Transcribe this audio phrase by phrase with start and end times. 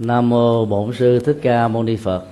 [0.00, 2.24] Nam mô Bổn sư Thích Ca Mâu Ni Phật.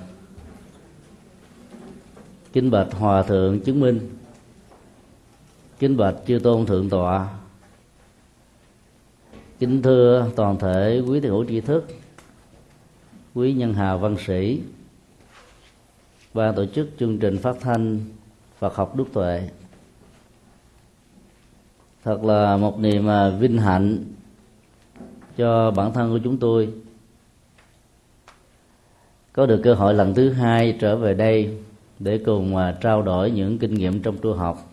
[2.53, 4.09] Kính bạch Hòa thượng chứng minh.
[5.79, 7.27] Kính bạch chư tôn thượng tọa.
[9.59, 11.87] Kính thưa toàn thể quý thiền hữu tri thức,
[13.33, 14.61] quý nhân hào văn sĩ,
[16.33, 17.99] ban tổ chức chương trình phát thanh
[18.59, 19.49] Phật học Đức Tuệ.
[22.03, 24.03] Thật là một niềm à, vinh hạnh
[25.37, 26.73] cho bản thân của chúng tôi
[29.39, 31.57] có được cơ hội lần thứ hai trở về đây
[31.99, 34.71] để cùng à, trao đổi những kinh nghiệm trong tu học.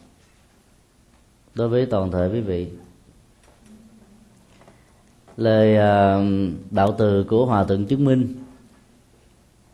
[1.54, 2.68] Đối với toàn thể quý vị,
[5.36, 6.20] lời à,
[6.70, 8.34] đạo từ của hòa thượng chứng minh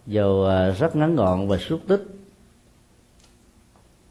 [0.06, 2.02] dầu à, rất ngắn gọn và xúc tích,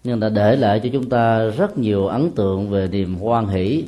[0.03, 3.86] nhưng đã để lại cho chúng ta rất nhiều ấn tượng về niềm hoan hỷ,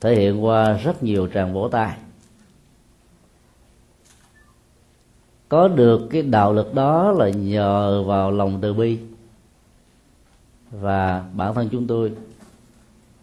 [0.00, 1.96] thể hiện qua rất nhiều tràng vỗ tay.
[5.50, 8.98] Có được cái đạo lực đó là nhờ vào lòng từ bi.
[10.70, 12.12] Và bản thân chúng tôi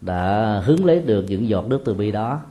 [0.02, 2.42] đã hướng lấy được những giọt nước từ bi đó.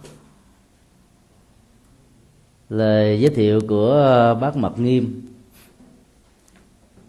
[2.68, 5.22] Lời giới thiệu của bác mật nghiêm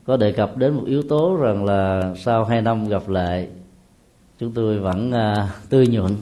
[0.05, 3.49] có đề cập đến một yếu tố rằng là sau hai năm gặp lại
[4.39, 6.15] chúng tôi vẫn uh, tươi nhuận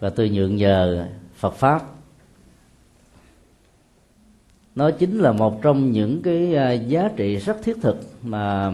[0.00, 1.82] và tươi nhuận nhờ Phật pháp
[4.74, 8.72] nó chính là một trong những cái à, giá trị rất thiết thực mà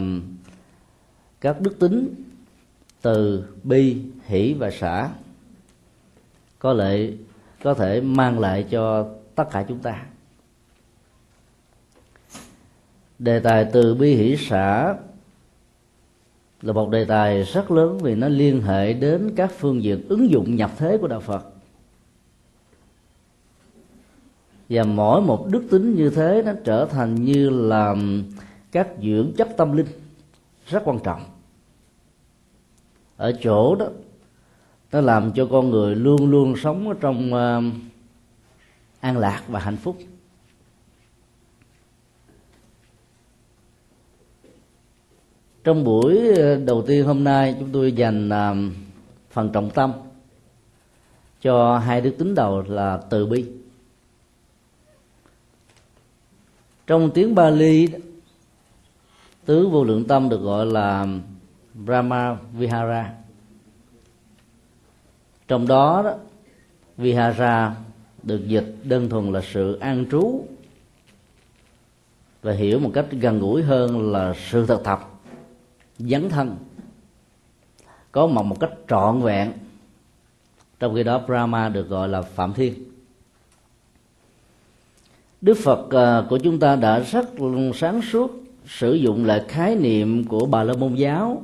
[1.41, 2.15] các đức tính
[3.03, 5.11] từ bi, hỷ và xã
[6.59, 7.13] có lệ,
[7.63, 10.07] có thể mang lại cho tất cả chúng ta.
[13.19, 14.95] Đề tài từ bi, hỷ xã
[16.63, 20.31] là một đề tài rất lớn vì nó liên hệ đến các phương diện ứng
[20.31, 21.58] dụng nhập thế của đạo phật.
[24.69, 27.95] Và mỗi một đức tính như thế nó trở thành như là
[28.73, 29.87] các dưỡng chất tâm linh.
[30.67, 31.21] Rất quan trọng.
[33.17, 33.87] Ở chỗ đó
[34.93, 37.75] nó làm cho con người luôn luôn sống ở trong uh,
[39.01, 39.99] an lạc và hạnh phúc.
[45.65, 48.73] Trong buổi ờ, đầu tiên hôm nay chúng tôi dành uh,
[49.31, 49.93] phần trọng tâm
[51.41, 53.58] cho hai đức tính đầu là từ bi.
[56.89, 57.89] Trong tiếng Bali
[59.45, 61.07] tứ vô lượng tâm được gọi là
[61.75, 63.15] Brahma Vihara.
[65.49, 66.15] Trong đó, đó
[66.97, 67.77] Vihara
[68.23, 70.45] được dịch đơn thuần là sự an trú
[72.43, 75.21] và hiểu một cách gần gũi hơn là sự thực tập
[75.99, 76.57] dấn thân
[78.13, 79.53] có mặt một cách trọn vẹn.
[80.81, 82.88] Trong khi đó Brahma được gọi là phạm thiên
[85.41, 87.29] đức phật à, của chúng ta đã rất
[87.75, 91.43] sáng suốt sử dụng lại khái niệm của bà la môn giáo,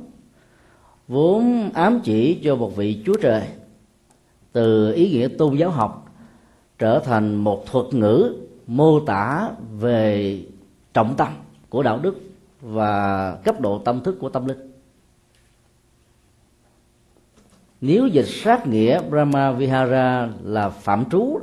[1.07, 3.43] vốn ám chỉ cho một vị chúa trời,
[4.51, 6.05] từ ý nghĩa tôn giáo học
[6.79, 8.33] trở thành một thuật ngữ
[8.67, 10.39] mô tả về
[10.93, 11.27] trọng tâm
[11.69, 12.19] của đạo đức
[12.61, 14.71] và cấp độ tâm thức của tâm linh.
[17.81, 21.39] Nếu dịch sát nghĩa brahma vihara là phạm trú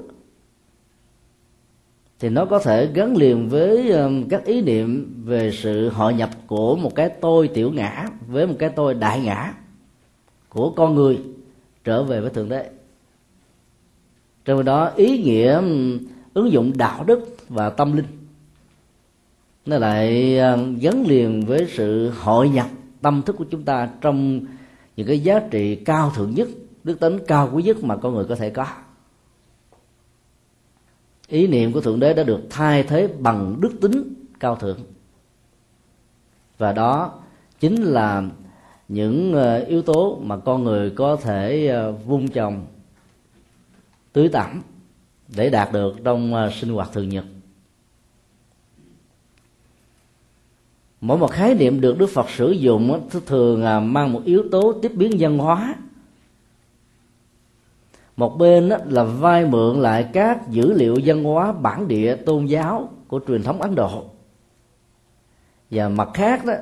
[2.22, 6.30] thì nó có thể gắn liền với um, các ý niệm về sự hội nhập
[6.46, 9.54] của một cái tôi tiểu ngã với một cái tôi đại ngã
[10.48, 11.18] của con người
[11.84, 12.70] trở về với thượng đế.
[14.44, 15.98] Trong đó, ý nghĩa um,
[16.34, 18.06] ứng dụng đạo đức và tâm linh
[19.66, 22.66] nó lại um, gắn liền với sự hội nhập
[23.00, 24.40] tâm thức của chúng ta trong
[24.96, 26.48] những cái giá trị cao thượng nhất,
[26.84, 28.66] đức tính cao quý nhất mà con người có thể có
[31.32, 34.78] ý niệm của thượng đế đã được thay thế bằng đức tính cao thượng.
[36.58, 37.12] Và đó
[37.60, 38.22] chính là
[38.88, 41.72] những ờ, yếu tố mà con người có thể
[42.06, 42.66] vung vun trồng,
[44.12, 44.62] tưới tẩm
[45.36, 47.24] để đạt được trong ờ, sinh hoạt thường nhật.
[51.00, 53.62] Mỗi một khái niệm được đức phật sử dụng thường
[53.92, 55.74] mang một yếu tố tiếp biến văn hóa
[58.16, 62.88] một bên là vay mượn lại các dữ liệu văn hóa bản địa tôn giáo
[63.08, 64.04] của truyền thống ấn độ.
[65.70, 66.54] Và mặt khác đó,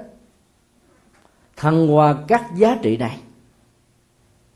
[1.57, 3.19] thăng hoa các giá trị này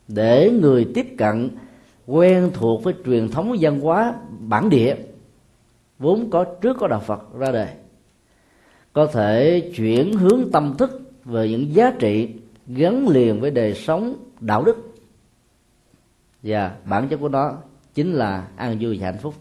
[0.09, 1.51] để người tiếp cận
[2.07, 4.97] quen thuộc với truyền thống văn hóa bản địa,
[5.99, 7.69] vốn có trước có đạo Phật ra đời,
[8.93, 12.29] có thể chuyển hướng tâm thức về những giá trị
[12.67, 14.84] gắn liền với đời sống đạo đức
[16.45, 17.59] và bản chất của nó
[17.95, 19.35] chính là an vui và hạnh phúc.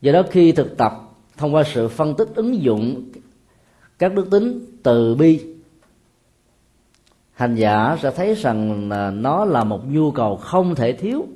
[0.00, 0.92] Do đó khi thực tập,
[1.36, 3.04] thông qua sự phân tích ứng dụng
[3.98, 5.54] các đức tính từ bi,
[7.32, 11.26] hành giả sẽ thấy rằng là nó là một nhu cầu không thể thiếu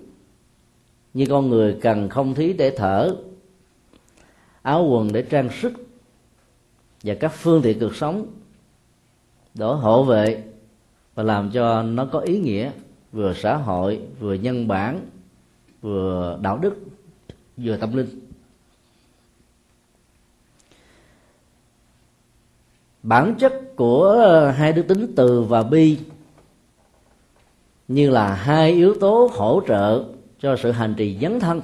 [1.15, 3.17] như con người cần không khí để thở,
[4.62, 5.73] áo quần để trang sức
[7.03, 8.27] và các phương tiện cuộc sống.
[9.55, 10.54] Để hộ vệ
[11.15, 12.71] và làm cho nó có ý nghĩa,
[13.13, 15.01] vừa xã hội, vừa nhân bản,
[15.81, 16.77] vừa đạo đức,
[17.57, 18.21] vừa tâm linh.
[23.03, 24.17] Bản chất của
[24.57, 25.99] hai đức tính từ và bi
[27.89, 30.05] như là hai yếu tố hỗ trợ
[30.41, 31.61] cho sự hành trì dấn thân,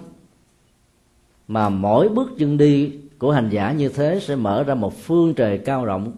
[1.49, 5.35] mà mỗi bước chân đi của hành giả như thế sẽ mở ra một phương
[5.35, 6.13] trời cao rộng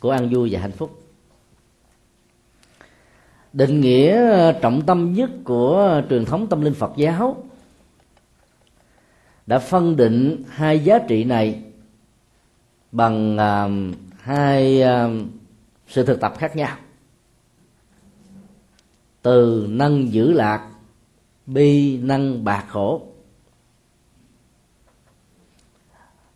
[0.00, 1.05] của an vui và hạnh phúc
[3.56, 7.36] định nghĩa ờ, trọng tâm nhất của truyền thống tâm linh phật giáo
[9.46, 11.62] đã phân định hai giá trị này
[12.92, 15.10] bằng uh, hai uh,
[15.88, 16.76] sự thực tập khác nhau.
[19.22, 20.70] Từ nâng giữ lạc
[21.46, 23.02] bi nâng bạc khổ.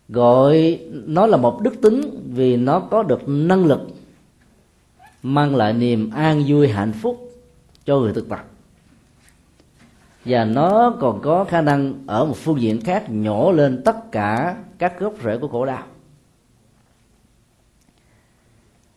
[0.09, 2.01] Gọi nó là một đức tính
[2.33, 3.81] vì nó có được năng lực
[5.23, 7.31] mang lại niềm an vui hạnh phúc
[7.85, 8.45] cho người thực tập.
[10.25, 14.57] Và nó còn có khả năng ở một phương diện khác nhổ lên tất cả
[14.77, 15.83] các gốc rễ của khổ đau.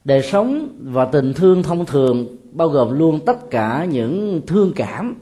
[0.05, 5.15] Đời sống và tình thương thông thường bao gồm luôn tất cả những thương cảm,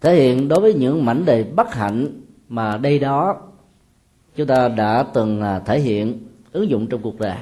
[0.00, 3.36] thể hiện đối với những mảnh đề bất hạnh mà đây đó
[4.36, 7.36] chúng ta đã từng à, thể hiện ứng dụng trong cuộc đời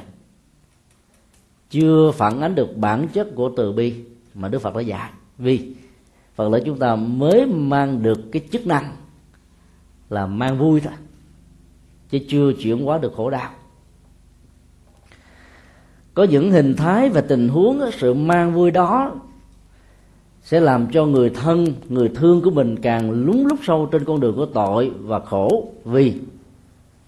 [1.70, 3.94] chưa phản ánh được bản chất của từ bi
[4.34, 5.10] mà đức phật đã dạy.
[5.38, 5.74] Vì
[6.34, 8.96] phật lễ chúng ta mới mang được cái chức năng
[10.10, 10.92] là mang vui thôi,
[12.10, 13.50] chứ chưa chuyển hóa được khổ đau.
[16.14, 19.20] Có những hình thái và tình huống sự mang vui đó
[20.42, 24.20] sẽ làm cho người thân, người thương của mình càng lúng lúc sâu trên con
[24.20, 25.72] đường của tội và khổ.
[25.84, 26.14] Vì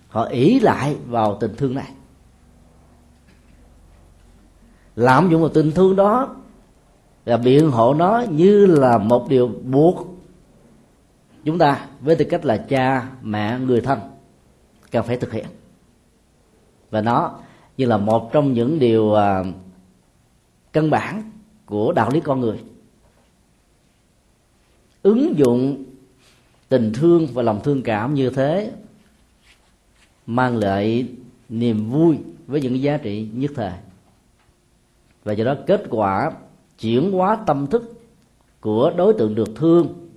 [0.08, 1.92] họ ỷ lại vào tình thương này
[4.98, 6.36] lạm dụng vào tình thương đó
[7.24, 10.06] và biện hộ nó như là một điều buộc
[11.44, 13.98] chúng ta với tư cách là cha mẹ người thân
[14.90, 15.46] cần phải thực hiện.
[16.90, 17.38] Và nó
[17.76, 19.44] như là một trong những điều à,
[20.72, 21.30] căn bản
[21.66, 22.58] của đạo lý con người.
[25.02, 25.84] Ứng dụng
[26.68, 28.72] tình thương và lòng thương cảm như thế
[30.26, 31.08] mang lại
[31.48, 33.72] niềm vui với những giá trị nhất thời
[35.28, 36.32] và do đó kết quả
[36.78, 37.92] chuyển hóa tâm thức
[38.60, 40.08] của đối tượng được thương,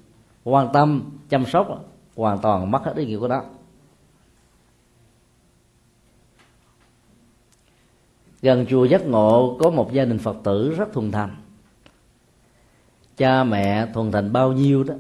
[0.44, 1.86] quan tâm, chăm sóc
[2.16, 3.44] hoàn toàn mất hết ý nghĩa của đó
[8.42, 11.36] gần chùa giác ngộ có một gia đình phật tử rất thuần thành.
[13.18, 14.96] Cha mẹ thuần thành bao nhiêu đó,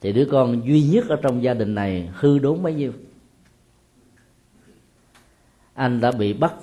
[0.00, 2.92] thì đứa con duy nhất ở trong gia đình này hư đốn bấy nhiêu.
[5.74, 6.54] Anh đã bị bắt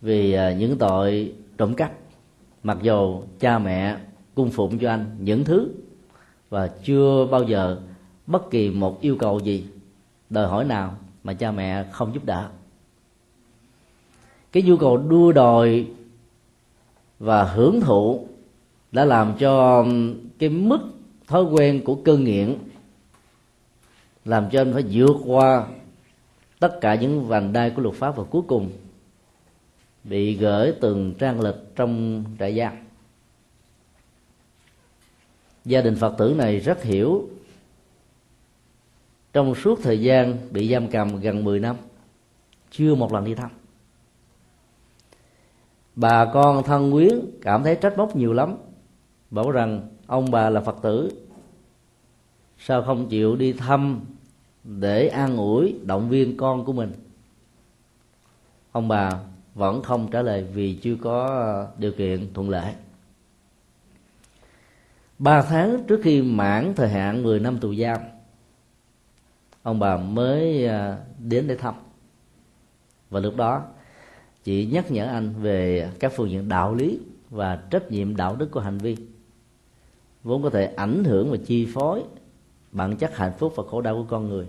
[0.00, 1.92] vì à, những tội trộm cắp,
[2.62, 3.96] mặc dù cha mẹ
[4.34, 5.68] cung phụng cho anh những thứ
[6.50, 7.80] và chưa bao giờ
[8.26, 9.66] bất kỳ một yêu cầu gì,
[10.30, 12.48] đòi hỏi nào mà cha mẹ không giúp đỡ.
[14.52, 15.86] Cái nhu cầu đua đòi
[17.18, 18.26] và hưởng thụ
[18.92, 19.86] đã làm cho
[20.38, 20.78] cái mức
[21.26, 22.56] thói quen của cơn nghiện
[24.24, 25.66] làm cho anh phải vượt qua
[26.58, 28.70] tất cả những vành đai của luật pháp và cuối cùng
[30.04, 32.72] bị gửi từng trang lịch trong trại giam.
[35.64, 37.28] Gia đình phật tử này rất hiểu
[39.32, 41.76] trong suốt thời gian bị giam cầm gần 10 năm,
[42.70, 43.50] chưa một lần đi thăm.
[45.96, 48.56] Bà con thân quyến cảm thấy trách móc nhiều lắm,
[49.30, 51.10] bảo rằng ông bà là phật tử,
[52.58, 54.00] sao không chịu đi thăm
[54.64, 56.92] để an ủi động viên con của mình?
[58.72, 59.10] Ông bà
[59.58, 62.74] vẫn không trả lời vì chưa có ờ, điều kiện thuận lợi.
[65.18, 67.98] Ba tháng trước khi mãn thời hạn 10 năm tù giam,
[69.62, 71.74] ông bà mới ờ, đến để thăm.
[73.10, 73.62] Và lúc đó,
[74.44, 76.98] chị nhắc nhở anh về các phương diện đạo lý
[77.30, 78.96] và trách nhiệm đạo đức của hành vi,
[80.22, 82.02] vốn có thể ảnh hưởng và chi phối
[82.72, 84.46] bản chất hạnh phúc và khổ đau của con người.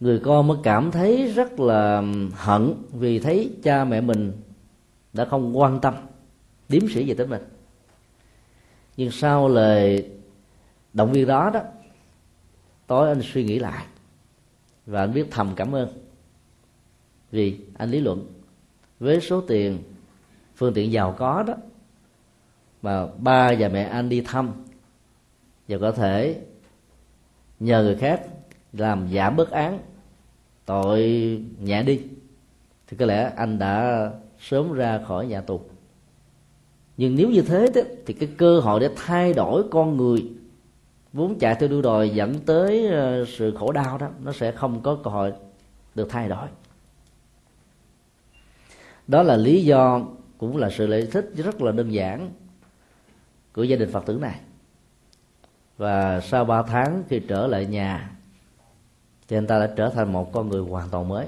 [0.00, 4.32] Người con mới cảm thấy rất là hận vì thấy cha mẹ mình
[5.12, 5.94] đã không quan tâm
[6.68, 7.42] điếm sĩ về tới mình.
[8.96, 10.10] Nhưng sau lời
[10.92, 11.60] động viên đó đó,
[12.86, 13.86] tối anh suy nghĩ lại
[14.86, 15.88] và anh biết thầm cảm ơn
[17.30, 18.26] vì anh lý luận.
[19.00, 19.78] Với số tiền,
[20.56, 21.54] phương tiện giàu có đó,
[22.82, 24.50] mà ba và mẹ anh đi thăm
[25.68, 26.40] và có thể
[27.60, 28.20] nhờ người khác
[28.76, 29.78] làm giảm bớt án.
[30.66, 31.00] Tội
[31.60, 32.00] nhẹ đi.
[32.86, 35.60] Thì có lẽ anh đã sớm ra khỏi nhà tù.
[36.96, 40.30] Nhưng nếu như thế đó, thì cái cơ hội để thay đổi con người
[41.12, 44.80] vốn chạy theo đua đòi dẫn tới ờ, sự khổ đau đó nó sẽ không
[44.82, 45.32] có cơ hội
[45.94, 46.48] được thay đổi.
[49.06, 50.00] Đó là lý do
[50.38, 52.30] cũng là sự lợi thích rất là đơn giản
[53.52, 54.40] của gia đình phật tử này.
[55.76, 58.13] Và sau ba tháng khi trở lại nhà
[59.28, 61.26] thì anh ta đã trở thành một con người hoàn toàn mới.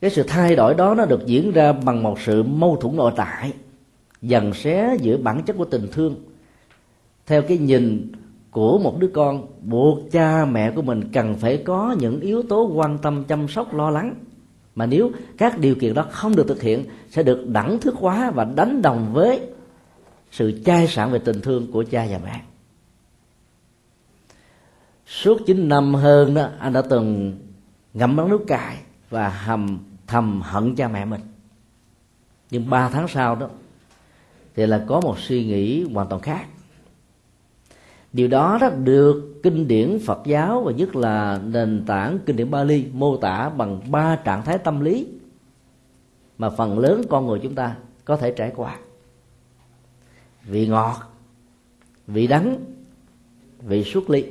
[0.00, 3.12] Cái sự thay đổi đó nó được diễn ra bằng một sự mâu thuẫn nội
[3.16, 3.52] tại,
[4.22, 6.16] dần xé giữa bản chất của tình thương.
[7.26, 8.12] Theo cái nhìn
[8.50, 12.70] của một đứa con, buộc cha mẹ của mình cần phải có những yếu tố
[12.74, 14.14] quan tâm, chăm sóc, lo lắng.
[14.74, 18.30] Mà nếu các điều kiện đó không được thực hiện, sẽ được đẳng thức hóa
[18.30, 19.40] và đánh đồng với
[20.30, 22.40] sự chai sạn về tình thương của cha và mẹ
[25.06, 27.38] suốt 9 năm hơn đó, anh đã từng
[27.94, 28.76] ngậm đắng nước cài
[29.10, 31.20] và hầm, thầm hận cha mẹ mình.
[32.50, 33.48] Nhưng ba tháng sau đó,
[34.54, 36.46] thì là có một suy nghĩ hoàn toàn khác.
[38.12, 42.50] Điều đó đó được kinh điển Phật giáo và nhất là nền tảng kinh điển
[42.50, 45.06] Bali mô tả bằng ba trạng thái tâm lý
[46.38, 48.78] mà phần lớn con người chúng ta có thể trải qua.
[50.44, 50.96] Vị ngọt,
[52.06, 52.56] vị đắng,
[53.62, 54.24] vị xuất ly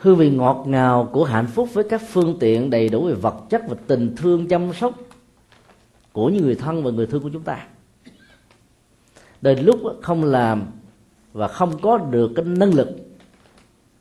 [0.00, 3.36] hương vị ngọt ngào của hạnh phúc với các phương tiện đầy đủ về vật
[3.50, 4.94] chất và tình thương chăm sóc
[6.12, 7.66] của những người thân và người thương của chúng ta.
[9.40, 10.62] Đến lúc không làm
[11.32, 12.88] và không có được cái năng lực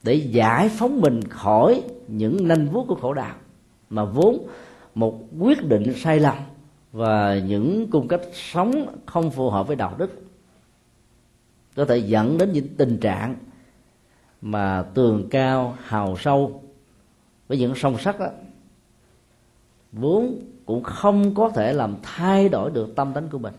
[0.03, 3.35] để giải phóng mình khỏi những nanh vuốt của khổ đạo
[3.89, 4.47] mà vốn
[4.95, 6.35] một quyết định sai lầm
[6.91, 10.21] và những cung cách sống không phù hợp với đạo đức
[11.75, 13.35] có thể dẫn đến những tình trạng
[14.41, 16.63] mà tường cao, hào sâu
[17.47, 18.27] với những song sắt đó
[19.91, 23.53] vốn cũng không có thể làm thay đổi được tâm tính của mình.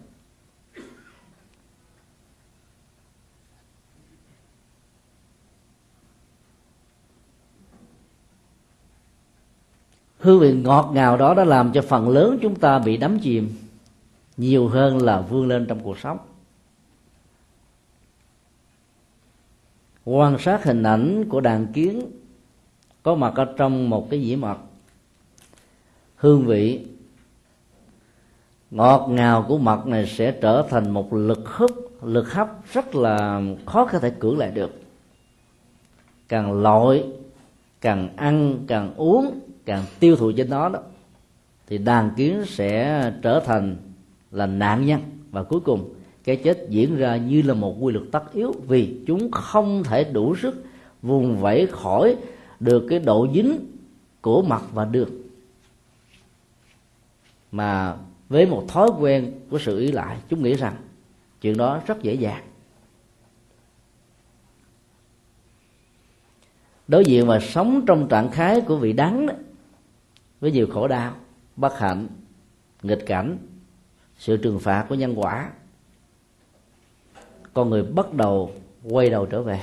[10.18, 13.50] Hương vị ngọt ngào đó đã làm cho phần lớn chúng ta bị đắm chìm
[14.36, 16.18] nhiều hơn là vươn lên trong cuộc sống.
[20.04, 22.02] Quan sát hình ảnh của đàn kiến
[23.02, 24.56] có mặt ở trong một cái dĩa mật.
[26.16, 26.86] Hương vị
[28.70, 31.70] ngọt ngào của mật này sẽ trở thành một lực hấp
[32.02, 34.80] lực hấp rất là khó có thể cưỡng lại được.
[36.28, 37.04] Càng lội,
[37.80, 40.80] càng ăn, càng uống, càng tiêu thụ trên nó đó,
[41.66, 43.76] thì đàn kiến sẽ trở thành
[44.30, 45.00] là nạn nhân.
[45.30, 49.00] Và cuối cùng cái chết diễn ra như là một quy luật tất yếu vì
[49.06, 50.64] chúng không thể đủ sức
[51.02, 52.16] vùng vẫy khỏi
[52.60, 53.66] được cái độ dính
[54.20, 55.10] của mặt và đường.
[57.52, 57.96] Mà
[58.28, 60.76] với một thói quen của sự ý lại chúng nghĩ rằng
[61.40, 62.44] chuyện đó rất dễ dàng.
[66.88, 69.34] Đối diện và sống trong trạng thái của vị đắng đó,
[70.40, 71.14] với nhiều khổ đau
[71.56, 72.08] bất hạnh
[72.82, 73.38] nghịch cảnh
[74.18, 75.50] sự trừng phạt của nhân quả
[77.54, 78.52] con người bắt đầu
[78.90, 79.60] quay đầu trở về.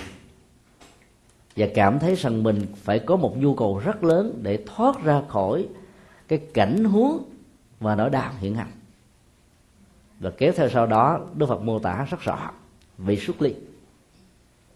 [1.55, 5.21] Và cảm thấy rằng mình phải có một nhu cầu rất lớn để thoát ra
[5.27, 5.67] khỏi
[6.27, 7.23] cái cảnh huống
[7.79, 8.71] và nỗi đau hiện hành.
[10.19, 12.51] Và kéo theo sau đó, đức phật mô tả rất rõ
[12.97, 13.55] vị xuất ly.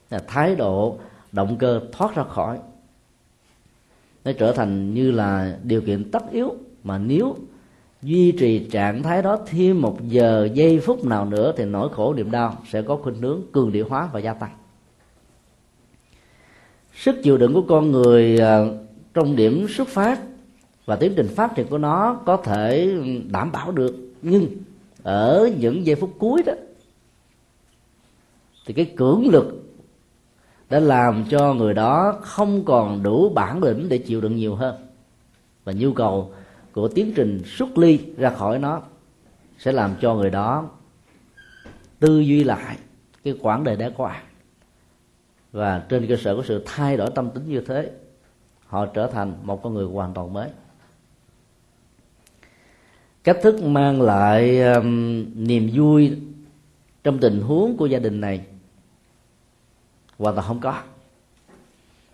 [0.09, 0.97] Là thái độ,
[1.31, 2.59] động cơ thoát ra khỏi.
[4.25, 7.35] Nó trở thành như là điều kiện tất yếu mà nếu
[8.03, 12.13] duy trì trạng thái đó thêm một giờ, giây phút nào nữa thì nỗi khổ,
[12.13, 14.51] niềm đau sẽ có khuynh hướng cường địa hóa và gia tăng.
[16.95, 18.65] Sức chịu đựng của con người à,
[19.13, 20.21] trong điểm xuất phát
[20.85, 24.47] và tiến trình phát triển của nó có thể đảm bảo được, nhưng
[25.03, 26.53] ở những giây phút cuối đó,
[28.65, 29.63] thì cái cưỡng lực
[30.69, 34.75] đã làm cho người đó không còn đủ bản lĩnh để chịu đựng nhiều hơn.
[35.63, 36.33] Và nhu cầu
[36.73, 38.81] của tiến trình xuất ly ra khỏi nó
[39.57, 40.69] sẽ làm cho người đó
[41.99, 42.77] tư duy lại
[43.23, 44.23] cái quãng đời đã qua.
[45.51, 47.91] Và trên cơ sở của sự thay đổi tâm tính như thế
[48.65, 50.49] họ trở thành một con người hoàn toàn mới.
[53.23, 56.17] Cách thức mang lại um, niềm vui
[57.03, 58.45] trong tình huống của gia đình này
[60.17, 60.81] hoàn toàn không có.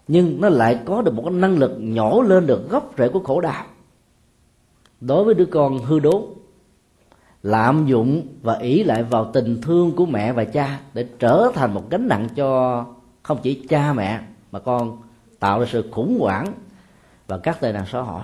[0.07, 3.19] Nhưng nó lại có được một cái năng lực nhổ lên được gốc rễ của
[3.19, 3.65] khổ đau
[5.01, 6.23] đối với đứa con hư đốn,
[7.43, 11.73] lạm dụng và ý lại vào tình thương của mẹ và cha để trở thành
[11.73, 12.85] một gánh nặng cho
[13.23, 15.01] không chỉ cha mẹ, mà con
[15.39, 16.53] tạo ra sự khủng hoảng
[17.27, 18.23] và các tệ nạn xã hội.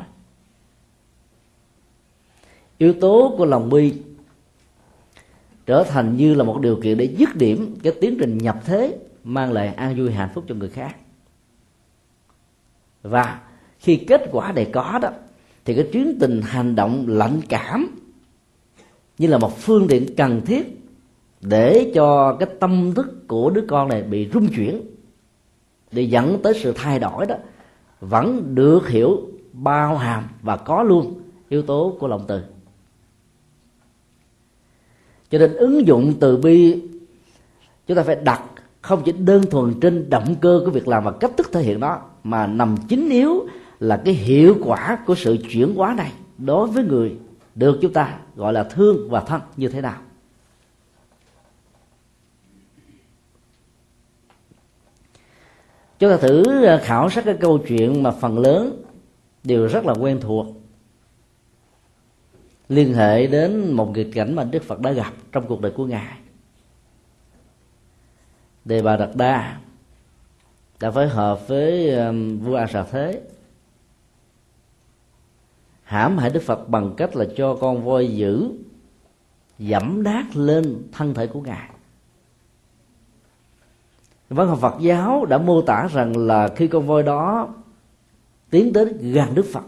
[2.77, 3.93] Yếu tố của lòng bi
[5.65, 8.97] trở thành như là một điều kiện để dứt điểm cái tiến trình nhập thế
[9.23, 10.95] mang lại an vui hạnh phúc cho người khác.
[13.01, 13.41] Và
[13.79, 15.09] khi kết quả để có đó
[15.65, 17.95] thì cái chuyến tình hành động lạnh cảm
[19.17, 20.83] như là một phương tiện cần thiết
[21.41, 24.81] để cho cái tâm thức của đứa con này bị rung chuyển,
[25.91, 27.35] để dẫn tới sự thay đổi đó,
[27.99, 29.21] vẫn được hiểu,
[29.53, 32.41] bao hàm và có luôn yếu tố của lòng từ.
[35.29, 36.81] Cho nên ứng dụng từ bi,
[37.87, 38.43] chúng ta phải đặt
[38.81, 41.79] không chỉ đơn thuần trên động cơ của việc làm và cách thức thể hiện
[41.79, 43.47] đó, mà nằm chính yếu
[43.83, 47.15] là cái hiệu quả của sự chuyển hóa này đối với người
[47.55, 50.01] được chúng ta gọi là thương và thân như thế nào.
[55.99, 58.83] Chúng ta thử ờ, khảo sát cái câu chuyện mà phần lớn
[59.43, 60.45] đều rất là quen thuộc,
[62.69, 65.85] liên hệ đến một nghịch cảnh mà đức phật đã gặp trong cuộc đời của
[65.85, 66.17] ngài.
[68.65, 69.59] Đề bà đạt đa
[70.79, 71.95] đã phối hợp với
[72.39, 73.21] vua a Sa thế
[75.93, 78.51] hãm hại đức phật bằng cách là cho con voi dữ
[79.59, 81.69] dẫm đát lên thân thể của ngài.
[84.29, 87.53] Văn học phật giáo đã mô tả rằng là khi con voi đó
[88.49, 89.63] tiến đến gần đức phật,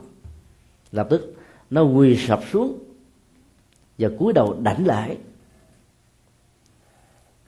[0.91, 1.35] lập tức
[1.69, 2.79] nó quỳ sập xuống
[3.97, 5.17] và cúi đầu đảnh lễ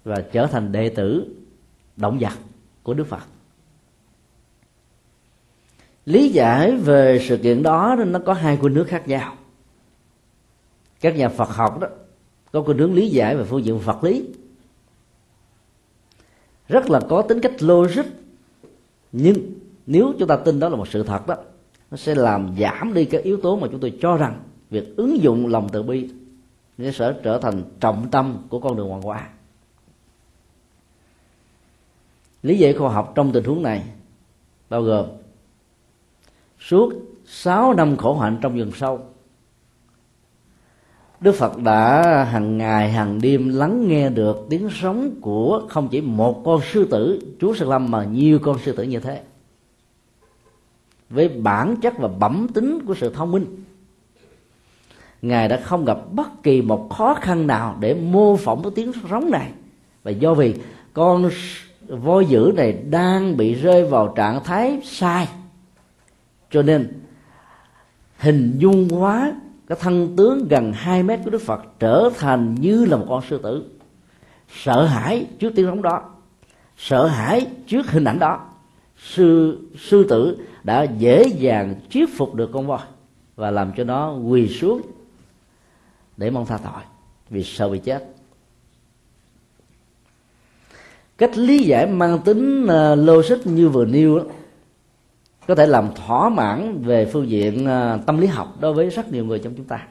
[0.04, 1.36] và trở thành đệ tử
[1.96, 2.34] động vật
[2.84, 3.24] của đức phật
[6.08, 9.36] lý giải về sự kiện đó nó có hai khuynh hướng khác nhau.
[11.02, 11.88] Các nhà phật học đó,
[12.52, 14.28] có khuynh hướng lý giải về phương diện vật lý.
[16.68, 18.06] Rất là có tính cách logic,
[19.12, 19.52] nhưng
[19.86, 21.36] nếu chúng ta tin đó là một sự thật đó,
[21.92, 25.22] nó sẽ làm giảm đi cái yếu tố mà chúng tôi cho rằng việc ứng
[25.22, 26.10] dụng lòng từ bi
[26.78, 29.30] nó sẽ trở thành trọng tâm của con đường hoàng hóa.
[32.44, 33.84] Lý giải khoa học trong tình huống này
[34.70, 35.06] bao gồm
[36.60, 36.94] suốt
[37.26, 39.00] 6 năm khổ hạnh trong rừng sâu.
[41.20, 46.02] Đức Phật đã hàng ngày, hàng đêm lắng nghe được tiếng sống của không chỉ
[46.02, 49.22] một con sư tử, Chúa Sơn Lâm, mà nhiều con sư tử như thế.
[51.10, 53.46] Với bản chất và bẩm tính của sự thông minh,
[55.22, 58.92] ngài đã không gặp bất kỳ một khó khăn nào để mô phỏng cái tiếng
[59.10, 59.52] sống này.
[60.04, 60.56] Và do vì
[60.94, 61.30] con
[61.88, 65.28] voi dữ này đang bị rơi vào trạng thái sai
[66.52, 67.02] cho nên,
[68.18, 69.36] hình dung hóa
[69.68, 73.24] cái thân tướng gần 2 mét của Đức Phật trở thành như là một con
[73.30, 73.64] sư tử.
[74.64, 76.02] Sợ hãi trước tiếng rống đó,
[76.78, 78.46] sợ hãi trước hình ảnh đó,
[78.98, 82.80] sư sư tử đã dễ dàng thuyết phục được con voi
[83.36, 84.82] và làm cho nó quỳ xuống
[86.18, 86.84] để mong tha tội
[87.30, 88.08] vì sợ bị chết.
[91.18, 94.24] Cách lý giải mang tính ờ, logic như vừa nêu đó
[95.48, 99.12] có thể làm thỏa mãn về phương diện à, tâm lý học đối với rất
[99.12, 99.88] nhiều người trong chúng ta.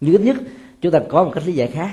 [0.00, 0.36] Nhưng ít nhất,
[0.80, 1.90] chúng ta có một cách lý giải khác.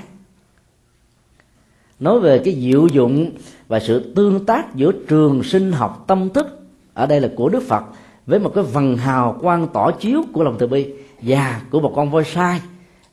[2.00, 3.30] Nói về cái diệu dụng
[3.68, 6.46] và sự tương tác giữa trường sinh học tâm thức,
[6.94, 7.84] ở đây là của đức phật,
[8.26, 11.92] với một cái vần hào quang tỏ chiếu của lòng từ bi và của một
[11.96, 12.60] con voi sai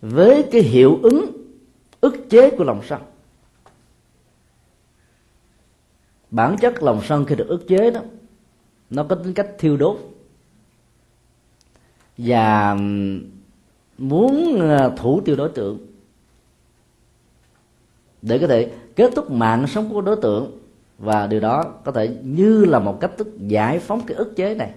[0.01, 1.25] với cái hiệu ứng,
[2.01, 3.01] ức chế của lòng sân.
[6.31, 8.01] Bản chất lòng sân khi được ức chế đó
[8.93, 9.97] nó có tính cách thiêu đốt.
[12.17, 12.77] Và
[13.97, 15.77] muốn ờ, thủ tiêu đối tượng.
[18.21, 20.59] Để có thể kết thúc mạng sống của đối tượng.
[20.99, 24.55] Và điều đó có thể như là một cách thức giải phóng cái ức chế
[24.55, 24.71] này.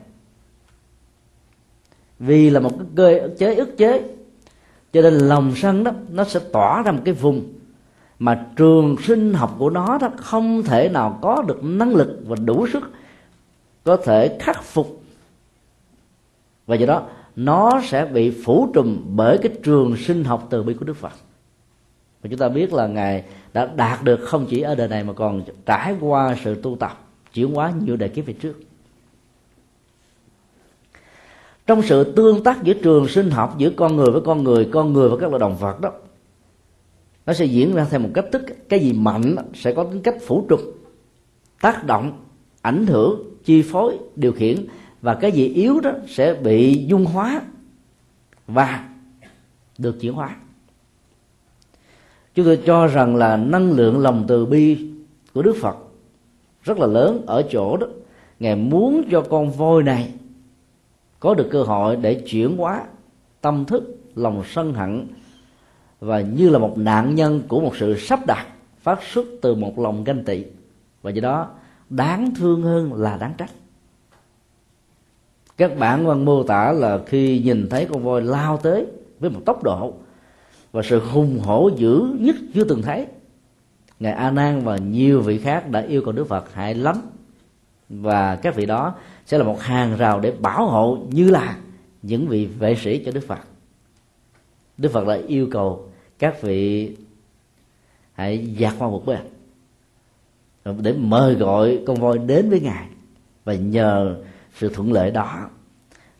[2.19, 4.03] Vì là một cái cơ, ức chế ức chế,
[4.93, 7.53] cho nên lòng sân đó, nó sẽ tỏa ra một cái vùng
[8.19, 12.37] mà trường sinh học của nó đó không thể nào có được năng lực và
[12.45, 12.83] đủ sức
[13.87, 15.03] có thể khắc phục.
[16.67, 20.75] Và do đó, nó sẽ bị phủ trùm bởi cái trường sinh học từ bi
[20.75, 21.13] của đức phật.
[22.23, 25.13] Và chúng ta biết là ngài đã đạt được không chỉ ở đời này mà
[25.13, 28.55] còn trải qua sự tu tập, chuyển hóa nhiều đời kiếp về trước.
[31.67, 34.93] Trong sự tương tác giữa trường sinh học giữa con người với con người con
[34.93, 35.93] người với các loài động vật đó,
[37.27, 40.17] nó sẽ diễn ra theo một cách tức cái gì mạnh sẽ có tính cách
[40.27, 40.61] phủ trục
[41.61, 42.25] tác động,
[42.63, 44.57] ảnh hưởng chi phối, điều khiển,
[45.03, 47.43] và cái gì yếu đó sẽ bị dung hóa
[48.47, 48.89] và
[49.79, 50.37] được chuyển hóa.
[52.35, 54.91] Chúng tôi cho rằng là năng lượng lòng từ bi
[55.35, 55.77] của đức phật
[56.63, 57.87] rất là lớn ở chỗ đó.
[58.41, 60.13] Ngài muốn cho con voi này
[61.21, 62.85] có được cơ hội để chuyển hóa
[63.41, 65.07] tâm thức, lòng sân hận,
[66.01, 68.47] và như là một nạn nhân của một sự sắp đặt
[68.81, 70.45] phát xuất từ một lòng ganh tị.
[71.03, 71.49] Và do đó
[71.91, 73.51] đáng thương hơn là đáng trách.
[75.57, 78.87] Các bản văn mô tả là khi nhìn thấy con voi lao tới
[79.21, 79.95] với một tốc độ
[80.73, 83.07] và sự hùng hổ dữ nhất chưa từng thấy,
[84.01, 86.97] ngài a nan và nhiều vị khác đã yêu cầu đức phật hại lắm.
[87.89, 88.95] Và các vị đó
[89.27, 91.59] sẽ là một hàng rào để bảo hộ như là
[92.03, 93.39] những vị vệ sĩ cho đức phật.
[94.79, 96.97] Đức phật đã yêu cầu các vị
[98.13, 99.21] hãy dạt qua một bên
[100.81, 102.87] để mời gọi con voi đến với ngài.
[103.45, 104.17] Và nhờ
[104.59, 105.49] sự thuận lợi đó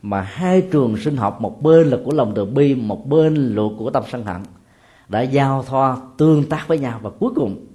[0.01, 3.63] mà hai trường sinh học, một bên là của lòng từ bi, một bên là
[3.77, 4.41] của tâm sân hận,
[5.09, 7.65] đã giao thoa tương tác với nhau và cuối cùng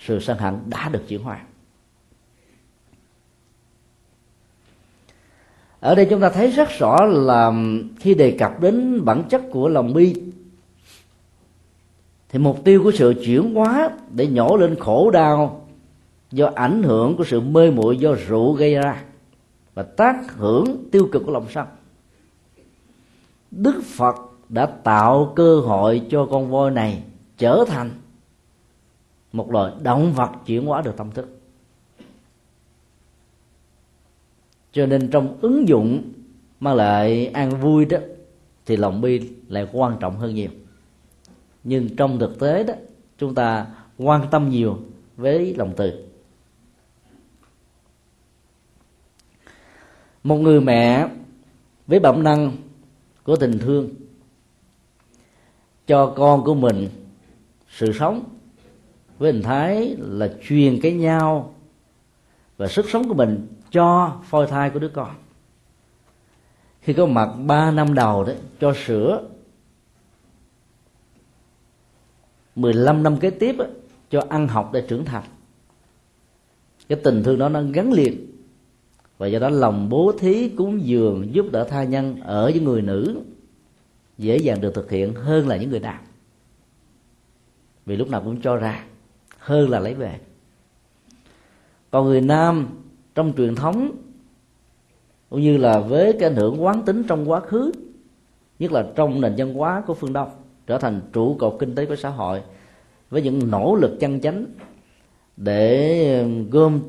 [0.00, 1.40] sự sân hận đã được chuyển hóa.
[5.80, 7.52] Ở đây chúng ta thấy rất rõ là
[8.00, 10.14] khi đề cập đến bản chất của lòng bi,
[12.28, 15.65] thì mục tiêu của sự chuyển hóa để nhổ lên khổ đau
[16.36, 19.04] do ảnh hưởng của sự mê muội do rượu gây ra
[19.74, 21.66] và tác hưởng tiêu cực của lòng sân.
[23.50, 24.16] Đức phật
[24.48, 27.02] đã tạo cơ hội cho con voi này
[27.38, 27.90] trở thành
[29.32, 31.28] một loài động vật chuyển hóa được tâm thức.
[34.72, 36.12] Cho nên trong ứng dụng
[36.60, 37.98] mang lại an vui đó,
[38.66, 40.50] thì lòng bi lại quan trọng hơn nhiều.
[41.64, 42.74] Nhưng trong thực tế đó,
[43.18, 43.66] chúng ta
[43.98, 44.78] quan tâm nhiều
[45.16, 46.05] với lòng từ.
[50.26, 51.08] Một người mẹ
[51.86, 52.52] với bẩm năng
[53.24, 53.88] của tình thương
[55.86, 56.88] cho con của mình
[57.70, 58.24] sự sống
[59.18, 61.54] với hình thái là truyền cái nhau
[62.56, 65.10] và sức sống của mình cho phôi thai của đứa con.
[66.80, 69.28] Khi có mặt ba năm đầu đấy cho sữa
[72.56, 73.64] 15 năm kế tiếp đó,
[74.10, 75.24] cho ăn học để trưởng thành.
[76.88, 78.35] Cái tình thương đó nó gắn liền
[79.18, 82.82] và do đó lòng bố thí cúng dường giúp đỡ tha nhân ở những người
[82.82, 83.20] nữ
[84.18, 85.98] dễ dàng được thực hiện hơn là những người nam.
[87.86, 88.84] Vì lúc nào cũng cho ra
[89.38, 90.18] hơn là lấy về.
[91.90, 92.68] Còn người nam
[93.14, 93.90] trong truyền thống,
[95.30, 97.72] cũng như là với cái ảnh hưởng quán tính trong quá khứ,
[98.58, 100.30] nhất là trong nền văn hóa của phương đông,
[100.66, 102.42] trở thành trụ cột kinh tế của xã hội,
[103.10, 104.46] với những nỗ lực chân chánh
[105.36, 106.80] để gom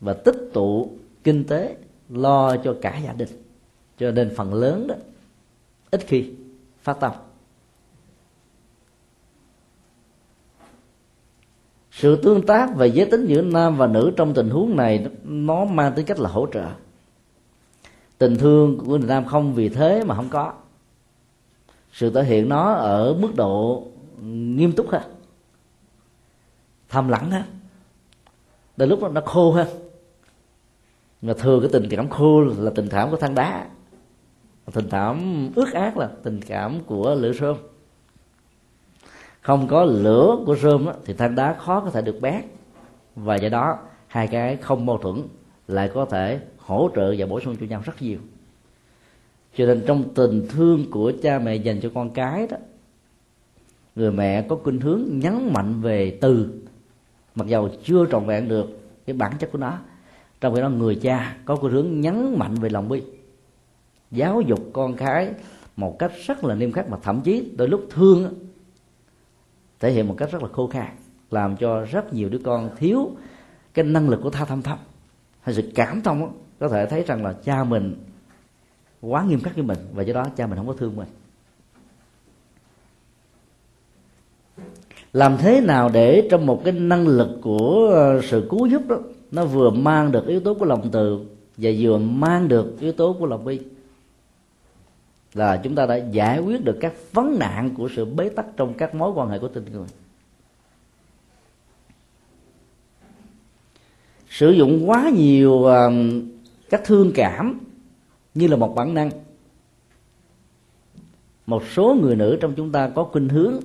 [0.00, 1.76] và tích tụ kinh tế
[2.08, 3.28] lo cho cả gia đình,
[3.98, 4.94] cho nên phần lớn đó,
[5.90, 6.30] ít khi
[6.82, 7.12] phát tâm.
[11.90, 15.64] Sự tương tác về giới tính giữa nam và nữ trong tình huống này, nó
[15.64, 16.66] mang tính cách là hỗ trợ.
[18.18, 20.52] Tình thương của người nam không vì thế mà không có.
[21.92, 23.86] Sự thể hiện nó ở mức độ
[24.22, 25.02] nghiêm túc hơn
[26.88, 27.42] thầm lặng hơn
[28.76, 29.68] đến lúc đó nó khô hơn
[31.22, 33.66] mà thường cái tình cảm khô là tình cảm của than đá.
[34.72, 37.56] Tình cảm ướt át là tình cảm của lửa rơm.
[39.40, 42.44] Không có lửa của rơm á, thì than đá khó có thể được bét
[43.16, 45.22] và do đó hai cái không mâu thuẫn
[45.68, 48.18] lại có thể hỗ trợ và bổ sung cho nhau rất nhiều.
[49.56, 52.56] Cho nên trong tình thương của cha mẹ dành cho con cái đó
[53.96, 56.48] người mẹ có khuynh hướng nhấn mạnh về từ.
[57.34, 58.66] Mặc dầu chưa trọn vẹn được
[59.06, 59.78] cái bản chất của nó
[60.40, 63.02] trong khi đó người cha có cái hướng nhấn mạnh về lòng bi.
[64.10, 65.34] Giáo dục con cái
[65.76, 68.34] một cách rất là nghiêm khắc mà thậm chí đôi lúc thương
[69.80, 70.88] thể hiện một cách rất là khô khan,
[71.30, 73.10] làm cho rất nhiều đứa con thiếu
[73.74, 74.78] cái năng lực của tha thâm thâm
[75.40, 77.96] hay sự cảm thông có thể thấy rằng là cha mình
[79.00, 81.08] quá nghiêm khắc với mình và do đó cha mình không có thương mình.
[85.12, 88.96] Làm thế nào để trong một cái năng lực của sự cứu giúp đó
[89.30, 91.24] nó vừa mang được yếu tố của lòng từ
[91.56, 93.60] và vừa mang được yếu tố của lòng bi.
[95.34, 98.74] Là chúng ta đã giải quyết được các vấn nạn của sự bế tắc trong
[98.74, 99.86] các mối quan hệ của tình người.
[104.30, 106.22] Sử dụng quá nhiều um,
[106.70, 107.60] các thương cảm
[108.34, 109.10] như là một bản năng.
[111.46, 113.60] Một số người nữ trong chúng ta có khuynh hướng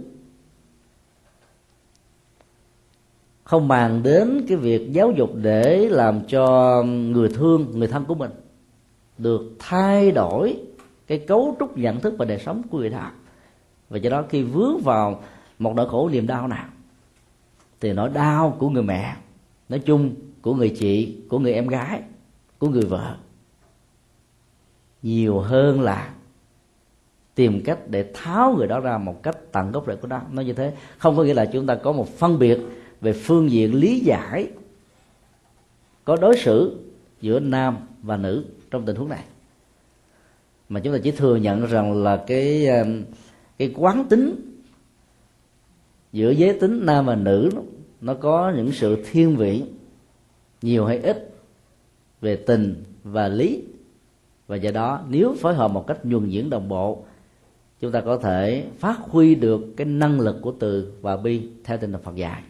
[3.43, 8.15] không màng đến cái việc giáo dục để làm cho người thương, người thân của
[8.15, 8.31] mình
[9.17, 10.57] được thay đổi
[11.07, 13.11] cái cấu trúc nhận thức và đời sống của người đó
[13.89, 15.21] và do đó khi vướng vào
[15.59, 16.65] một nỗi khổ niềm đau nào,
[17.81, 19.15] thì nỗi đau của người mẹ,
[19.69, 22.01] nói chung của người chị, của người em gái,
[22.59, 23.15] của người vợ,
[25.01, 26.13] nhiều hơn là
[27.35, 30.21] tìm cách để tháo người đó ra một cách tận gốc rễ của nó.
[30.31, 32.59] Nói như thế, không có nghĩa là chúng ta có một phân biệt
[33.03, 34.49] về phương diện lý giải
[36.05, 36.79] có đối xử
[37.21, 39.23] giữa nam và nữ trong tình huống này.
[40.69, 43.03] Mà chúng ta chỉ thừa nhận rằng là cái um,
[43.57, 44.35] cái quán tính
[46.11, 47.49] giữa giới tính nam và nữ
[48.01, 49.63] nó có những sự thiên vị
[50.61, 51.33] nhiều hay ít
[52.21, 53.63] về tình và lý.
[54.47, 57.05] Và do đó, nếu phối hợp một cách nhuần nhuyễn đồng bộ,
[57.79, 61.77] chúng ta có thể phát huy được cái năng lực của từ và bi theo
[61.77, 62.43] tinh thần Phật dạy.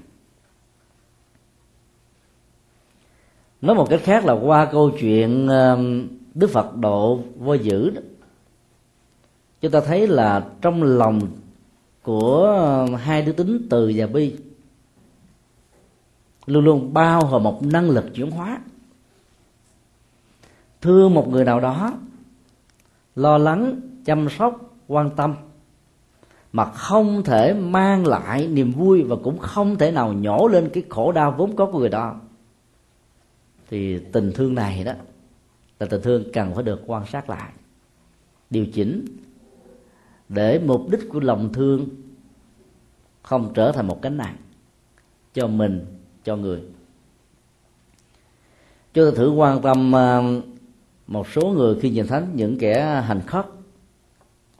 [3.64, 8.02] Nói một cách khác là qua câu chuyện um, Đức Phật độ vô dữ đó.
[9.62, 11.22] Chúng ta thấy là trong lòng
[12.02, 14.36] của um, hai đứa tính từ và bi,
[16.46, 18.60] luôn luôn bao gồm một năng lực chuyển hóa.
[20.82, 21.94] Thương một người nào đó,
[23.16, 25.36] lo lắng, chăm sóc, quan tâm,
[26.54, 30.84] mà không thể mang lại niềm vui và cũng không thể nào nhổ lên cái
[30.90, 32.16] khổ đau vốn có của người đó
[33.70, 34.94] thì tình thương này đó
[35.80, 37.52] là tình thương cần phải được quan sát lại,
[38.50, 39.06] điều chỉnh
[40.30, 41.88] để mục đích của lòng thương
[43.22, 44.36] không trở thành một cánh nặng
[45.34, 45.86] cho mình,
[46.24, 46.62] cho người.
[48.94, 50.22] Chúng ta thử quan tâm à,
[51.08, 53.58] một số người khi nhìn thấy những kẻ hành khóc,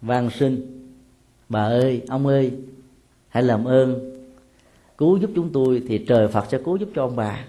[0.02, 0.80] van xin,
[1.50, 2.52] bà ơi, ông ơi,
[3.30, 4.14] hãy làm ơn,
[4.98, 7.46] cứu giúp chúng tôi, thì trời phật sẽ cứu giúp cho ông bà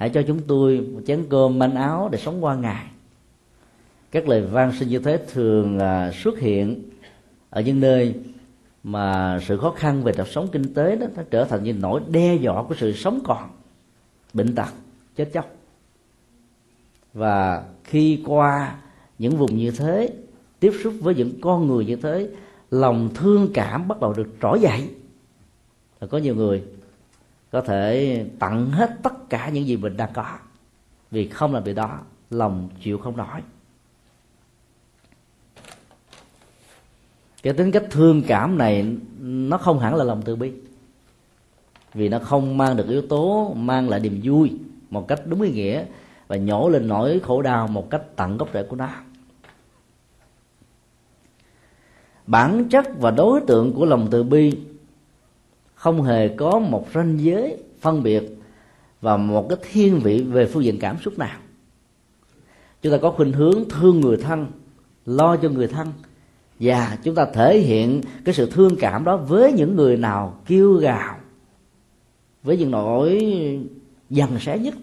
[0.00, 2.86] hãy cho chúng tôi một chén cơm manh áo để sống qua ngày.
[4.10, 6.82] Các lời van xin như thế thường là xuất hiện
[7.50, 8.14] ở những nơi
[8.82, 12.00] mà sự khó khăn về đời sống kinh tế đó, nó trở thành như nỗi
[12.08, 13.50] đe dọa của sự sống còn,
[14.34, 14.68] bệnh tật,
[15.16, 15.56] chết chóc.
[17.14, 18.76] Và khi qua
[19.18, 20.12] những vùng như thế,
[20.60, 22.28] tiếp xúc với những con người như thế,
[22.70, 24.88] lòng thương cảm bắt đầu được trỗi dậy.
[25.98, 26.62] Và có nhiều người
[27.50, 30.38] có thể tặng hết tất cả những gì mình đang có.
[31.10, 31.98] Vì không làm việc đó,
[32.30, 33.40] lòng chịu không nổi.
[37.42, 40.52] Cái tính cách thương cảm này, nó không hẳn là lòng từ bi.
[41.94, 44.52] Vì nó không mang được yếu tố, mang lại niềm vui
[44.90, 45.84] một cách đúng ý nghĩa
[46.26, 48.88] và nhổ lên nỗi khổ đau một cách tận gốc rễ của nó.
[52.26, 54.58] Bản chất và đối tượng của lòng từ bi
[55.80, 58.22] không hề có một ranh giới phân biệt
[59.00, 61.38] và một cái thiên vị về phương diện cảm xúc nào.
[62.82, 64.46] Chúng ta có khuynh hướng thương người thân,
[65.06, 65.92] lo cho người thân,
[66.58, 70.72] và chúng ta thể hiện cái sự thương cảm đó với những người nào kêu
[70.72, 71.16] gào
[72.42, 73.20] với những nỗi
[74.10, 74.74] dằn xé nhất.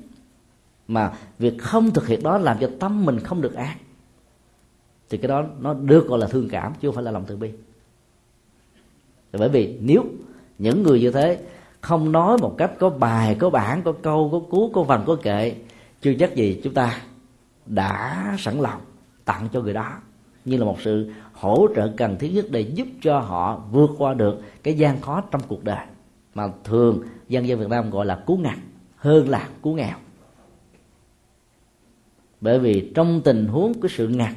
[0.88, 3.78] Mà việc không thực hiện đó làm cho tâm mình không được an.
[5.10, 7.38] Thì cái đó nó được gọi là thương cảm, chứ không phải là lòng từ
[7.38, 7.52] bi.
[9.32, 10.04] Bởi vì nếu
[10.58, 11.39] những người như thế
[11.82, 15.15] không nói một cách có bài, có bản, có câu, có cú, có vần, có
[15.15, 15.56] kệ.
[16.02, 17.02] Chưa chắc gì chúng ta
[17.65, 18.82] đã sẵn lòng
[19.26, 19.93] tặng cho người đó.
[20.46, 24.13] Như là một sự hỗ trợ cần thiết nhất để giúp cho họ vượt qua
[24.13, 25.86] được cái gian khó trong cuộc đời
[26.34, 28.58] mà thường dân dân Việt Nam gọi là cứu ngặt,
[28.96, 29.96] hơn là cứu nghèo.
[32.41, 34.34] Bởi vì trong tình huống của sự ngặt,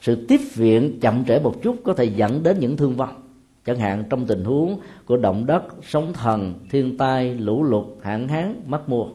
[0.00, 3.27] sự tiếp viện chậm trễ một chút có thể dẫn đến những thương vong
[3.68, 8.28] chẳng hạn trong tình huống của động đất, sóng thần, thiên tai, lũ lụt, hạn
[8.28, 9.08] hán mất mùa,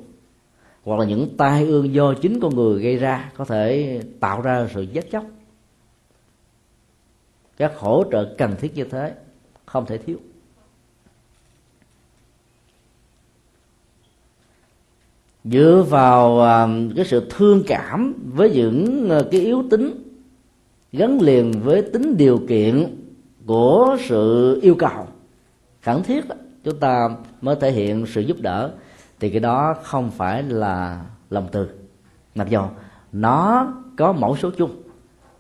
[0.84, 4.68] hoặc là những tai ương do chính con người gây ra, có thể tạo ra
[4.74, 5.26] sự chết chóc.
[7.58, 9.14] Các hỗ trợ cần thiết như thế,
[9.66, 10.18] không thể thiếu.
[15.44, 20.04] Dựa vào à, cái sự thương cảm với những à, cái yếu tính
[20.92, 23.03] gắn liền với tính điều kiện
[23.46, 25.08] của sự yêu cầu.
[25.82, 26.26] Khẩn thiết
[26.64, 27.10] chúng ta
[27.42, 28.72] mới thể hiện sự giúp đỡ,
[29.20, 31.70] thì cái đó không phải là lòng từ.
[32.36, 32.62] Mặc dù
[33.12, 34.84] nó có mẫu số chung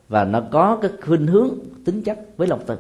[0.10, 1.50] và nó có cái khuynh hướng
[1.86, 2.78] tính chất với lòng từ.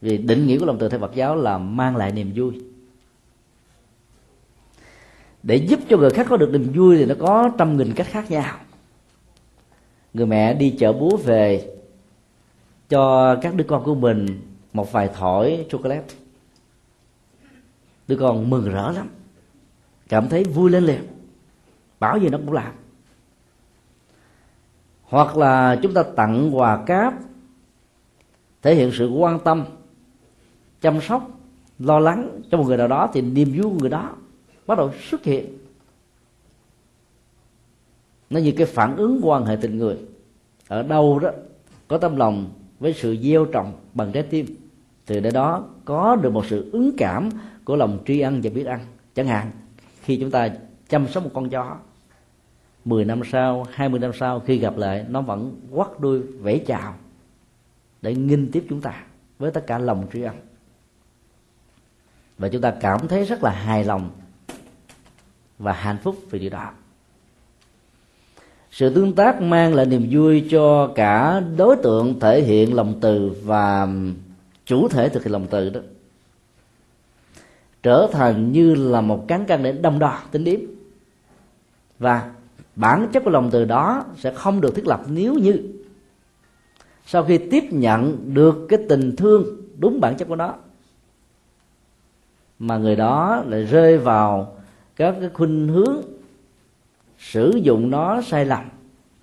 [0.00, 2.62] Vì định nghĩa của lòng từ theo Phật giáo là mang lại niềm vui.
[5.42, 8.06] Để giúp cho người khác có được niềm vui thì nó có trăm nghìn cách
[8.10, 8.56] khác nhau.
[10.14, 11.73] Người mẹ đi chợ búa về
[12.88, 14.26] cho các đứa con của mình
[14.72, 16.14] một vài thỏi chocolate.
[18.08, 19.08] Đứa con mừng rỡ lắm,
[20.08, 21.02] cảm thấy vui lên liền.
[22.00, 22.72] Bảo gì nó cũng làm.
[25.02, 27.14] Hoặc là chúng ta tặng quà cáp,
[28.62, 29.64] thể hiện sự quan tâm,
[30.80, 31.30] chăm sóc,
[31.78, 34.16] lo lắng cho một người nào đó thì niềm vui của người đó
[34.66, 35.58] bắt đầu xuất hiện.
[38.30, 39.96] Nó như cái phản ứng quan hệ tình người.
[40.68, 41.30] Ở đâu đó,
[41.88, 42.50] có tâm lòng
[42.84, 44.46] với sự gieo trồng bằng trái tim.
[45.06, 47.28] Từ đó đó có được một sự ứng cảm
[47.64, 48.80] của lòng tri ân và biết ăn
[49.14, 49.50] chẳng hạn,
[50.02, 50.48] khi chúng ta
[50.88, 51.76] chăm sóc một con chó
[52.84, 56.94] 10 năm sau 20 năm sau, khi gặp lại, nó vẫn quắt đuôi, vẫy chào
[58.02, 59.04] để nghinh tiếp chúng ta
[59.38, 60.36] với tất cả lòng tri ân.
[62.38, 64.10] Và chúng ta cảm thấy rất là hài lòng
[65.58, 66.70] và hạnh phúc vì điều đó
[68.74, 73.30] sự tương tác mang lại niềm vui cho cả đối tượng thể hiện lòng từ
[73.44, 73.88] và
[74.64, 75.80] chủ thể thực hiện lòng từ đó.
[77.82, 80.76] Trở thành như là một cán cân để đong đo tính điểm
[81.98, 82.30] và
[82.76, 85.58] bản chất của lòng từ đó sẽ không được thiết lập nếu như
[87.06, 89.44] sau khi tiếp nhận được cái tình thương
[89.78, 90.54] đúng bản chất của nó,
[92.58, 94.56] mà người đó lại rơi vào
[94.96, 96.02] các cái khuynh hướng
[97.24, 98.68] sử dụng nó sai lầm,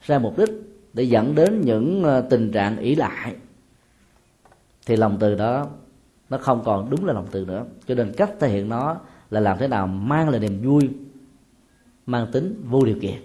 [0.01, 0.49] sai mục đích
[0.93, 3.35] để dẫn đến những ờ, tình trạng ỷ lại,
[4.85, 5.67] thì lòng từ đó
[6.29, 7.65] nó không còn đúng là lòng từ nữa.
[7.87, 10.89] Cho nên cách thể hiện nó là làm thế nào mang lại niềm vui,
[12.05, 13.21] mang tính vô điều kiện.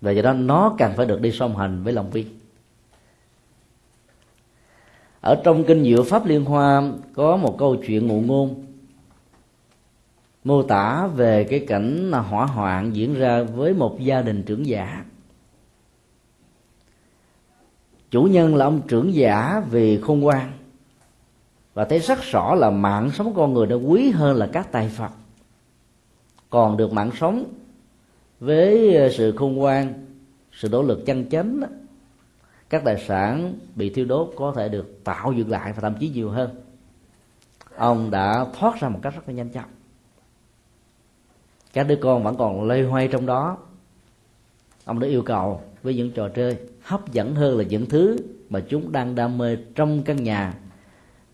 [0.00, 2.26] Và do đó nó cần phải được đi song hành với lòng bi
[5.20, 6.82] ở trong kinh diệu pháp liên hoa
[7.14, 8.65] có một câu chuyện ngụ ngôn
[10.46, 15.04] mô tả về cái cảnh hỏa hoạn diễn ra với một gia đình trưởng giả.
[18.10, 20.52] Chủ nhân là ông trưởng giả vì khôn ngoan
[21.74, 24.88] và thấy rất rõ là mạng sống con người đã quý hơn là các tài
[24.88, 25.10] phật.
[26.50, 27.44] Còn được mạng sống
[28.40, 30.06] với sự khôn ngoan,
[30.52, 31.60] sự nỗ lực chân chánh
[32.70, 36.08] các tài sản bị thiêu đốt có thể được tạo dựng lại và thậm chí
[36.08, 36.50] nhiều hơn.
[37.76, 39.75] Ông đã thoát ra một cách rất là nhanh chóng
[41.76, 43.58] các đứa con vẫn còn lây hoay trong đó.
[44.84, 48.16] Ông đã yêu cầu với những trò chơi hấp dẫn hơn là những thứ
[48.50, 50.54] mà chúng đang đam mê trong căn nhà.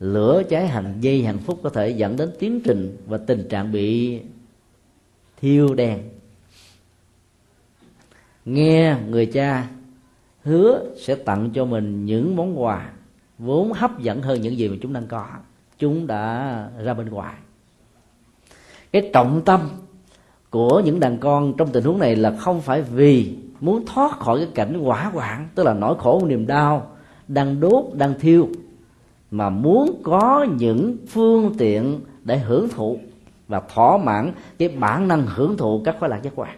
[0.00, 3.72] Lửa cháy hành dây hạnh phúc có thể dẫn đến tiến trình và tình trạng
[3.72, 4.20] bị
[5.40, 5.98] thiêu đèn.
[8.44, 9.68] Nghe người cha
[10.44, 12.92] hứa sẽ tặng cho mình những món quà
[13.38, 15.26] vốn hấp dẫn hơn những gì mà chúng đang có.
[15.78, 17.34] Chúng đã ra bên ngoài.
[18.92, 19.60] Cái trọng tâm
[20.52, 24.38] của những đàn con trong tình huống này là không phải vì muốn thoát khỏi
[24.38, 26.90] cái cảnh quả hoạn, tức là nỗi khổ niềm đau,
[27.28, 28.48] đang đốt, đang thiêu,
[29.30, 32.98] mà muốn có những phương tiện để hưởng thụ
[33.48, 36.56] và thỏa mãn cái bản năng hưởng thụ các khoái lạc giác quan.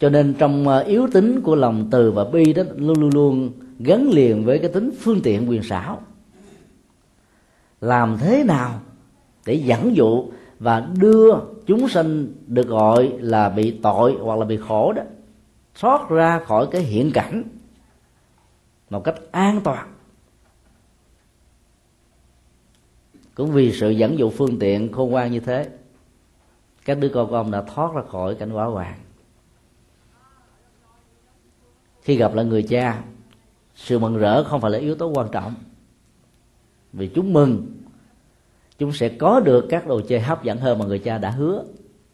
[0.00, 3.52] Cho nên trong ờ, yếu tính của lòng từ và bi đó, luôn luôn luôn
[3.78, 6.02] gắn liền với cái tính phương tiện quyền xảo.
[7.80, 8.80] Làm thế nào
[9.46, 10.24] để dẫn dụ
[10.62, 11.34] và đưa
[11.66, 15.02] chúng sinh được gọi là bị tội hoặc là bị khổ đó,
[15.74, 17.42] thoát ra khỏi cái hiện cảnh
[18.90, 19.92] một cách an toàn.
[23.34, 25.70] Cũng vì sự dẫn dụ phương tiện khôn ngoan như thế,
[26.84, 28.98] các đứa con của ông đã thoát ra khỏi cảnh quả hoàng
[32.02, 33.02] khi gặp lại người cha,
[33.74, 35.54] sự mừng rỡ không phải là yếu tố quan trọng.
[36.92, 37.81] Vì chúng mừng
[38.82, 41.64] chúng sẽ có được các đồ chơi hấp dẫn hơn mà người cha đã hứa.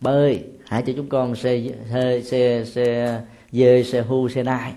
[0.01, 3.21] Bơi, hãy cho chúng con xe xe xe xe,
[3.53, 4.75] dê, xe hu, xe nai.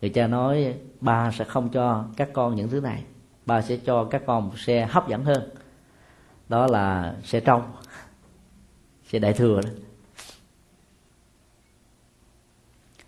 [0.00, 3.04] Người cha nói, ba sẽ không cho các con những thứ này.
[3.46, 5.50] Ba sẽ cho các con một xe hấp dẫn hơn.
[6.48, 7.72] Đó là xe trong,
[9.08, 9.70] xe đại thừa đó.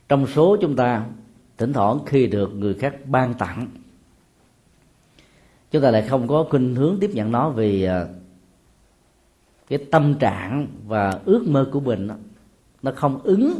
[0.08, 1.06] Trong số chúng ta,
[1.58, 3.68] thỉnh thoảng khi được người khác ban tặng
[5.72, 8.06] chúng ta lại không có khuynh hướng tiếp nhận nó vì à,
[9.68, 12.08] cái tâm trạng và ước mơ của mình
[12.82, 13.54] nó không ứng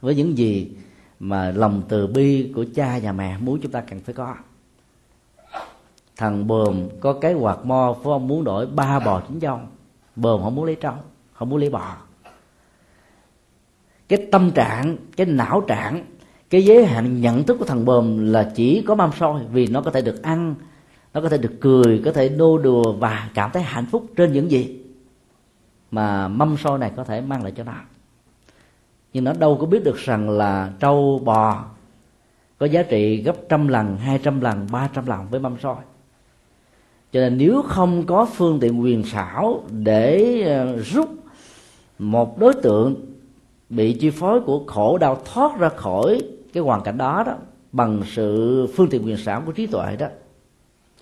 [0.00, 0.72] với những gì
[1.20, 4.34] mà lòng từ bi của cha và mẹ muốn chúng ta cần phải có.
[6.16, 9.60] Thằng bờm có cái quạt mo, phải ông muốn đổi ba bò chín dâu
[10.16, 10.94] bờm không muốn lấy trâu,
[11.32, 11.96] không muốn lấy bò.
[14.08, 16.04] Cái tâm trạng, cái não trạng,
[16.50, 19.80] cái giới hạn nhận thức của thằng bờm là chỉ có mâm soi vì nó
[19.80, 20.54] có thể được ăn
[21.14, 24.32] nó có thể được cười, có thể nô đùa và cảm thấy hạnh phúc trên
[24.32, 24.80] những gì
[25.90, 27.74] mà mâm soi này có thể mang lại cho nó.
[29.12, 31.64] Nhưng nó đâu có biết được rằng là trâu bò
[32.58, 35.76] có giá trị gấp trăm lần, hai trăm lần, ba trăm lần với mâm soi
[37.12, 41.08] cho nên nếu không có phương tiện quyền xảo để ờ, rút
[41.98, 42.94] một đối tượng
[43.70, 47.34] bị chi phối của khổ đau thoát ra khỏi cái hoàn cảnh đó đó,
[47.72, 50.06] bằng sự phương tiện quyền xảo của trí tuệ đó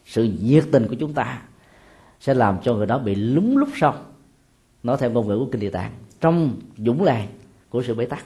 [0.06, 1.42] sự nhiệt tình của chúng ta
[2.20, 3.94] sẽ làm cho người đó bị lúng lúc sau.
[4.82, 7.28] nói theo ngôn ngữ của kinh địa tạng, trong dũng làng
[7.70, 8.24] của sự bế tắc.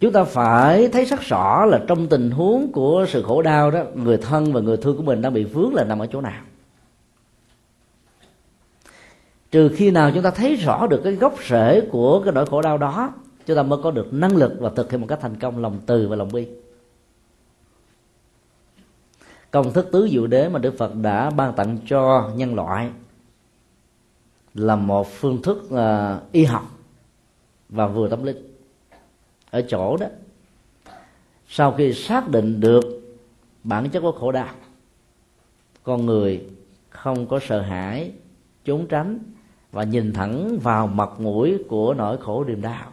[0.00, 3.84] Chúng ta phải thấy rất rõ là trong tình huống của sự khổ đau đó,
[3.94, 6.42] người thân và người thương của mình đang bị vướng là nằm ở chỗ nào.
[9.50, 12.62] Trừ khi nào chúng ta thấy rõ được cái gốc rễ của cái nỗi khổ
[12.62, 13.12] đau đó,
[13.46, 15.78] chúng ta mới có được năng lực và thực hiện một cách thành công, lòng
[15.86, 16.46] từ và lòng bi
[19.52, 22.90] công thức tứ diệu đế mà đức phật đã ban tặng cho nhân loại
[24.54, 26.62] là một phương thức uh, y học
[27.68, 28.56] và vừa tâm linh.
[29.50, 30.06] Ở chỗ đó
[31.48, 32.84] sau khi xác định được
[33.64, 34.54] bản chất của khổ đau
[35.82, 36.46] con người
[36.90, 38.12] không có sợ hãi
[38.64, 39.18] trốn tránh
[39.72, 42.92] và nhìn thẳng vào mặt mũi của nỗi khổ niềm đau.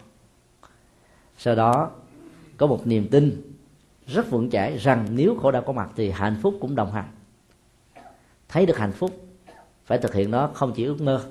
[1.38, 1.92] Sau đó
[2.58, 3.49] có một niềm tin
[4.14, 7.08] rất vững chãi rằng nếu khổ đau có mặt thì hạnh phúc cũng đồng hành.
[8.50, 9.12] Thấy được hạnh phúc,
[9.86, 11.26] phải thực hiện nó không chỉ ước mơ,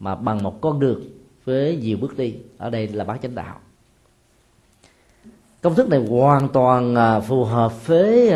[0.00, 1.02] mà bằng một con đường
[1.44, 2.34] với nhiều bước đi.
[2.58, 3.60] Ở đây là bát chánh đạo.
[5.60, 8.32] Công thức này hoàn toàn à, phù hợp với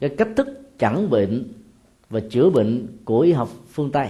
[0.00, 0.48] cái cách thức
[0.78, 1.52] chẩn bệnh
[2.10, 4.08] và chữa bệnh của y học phương tây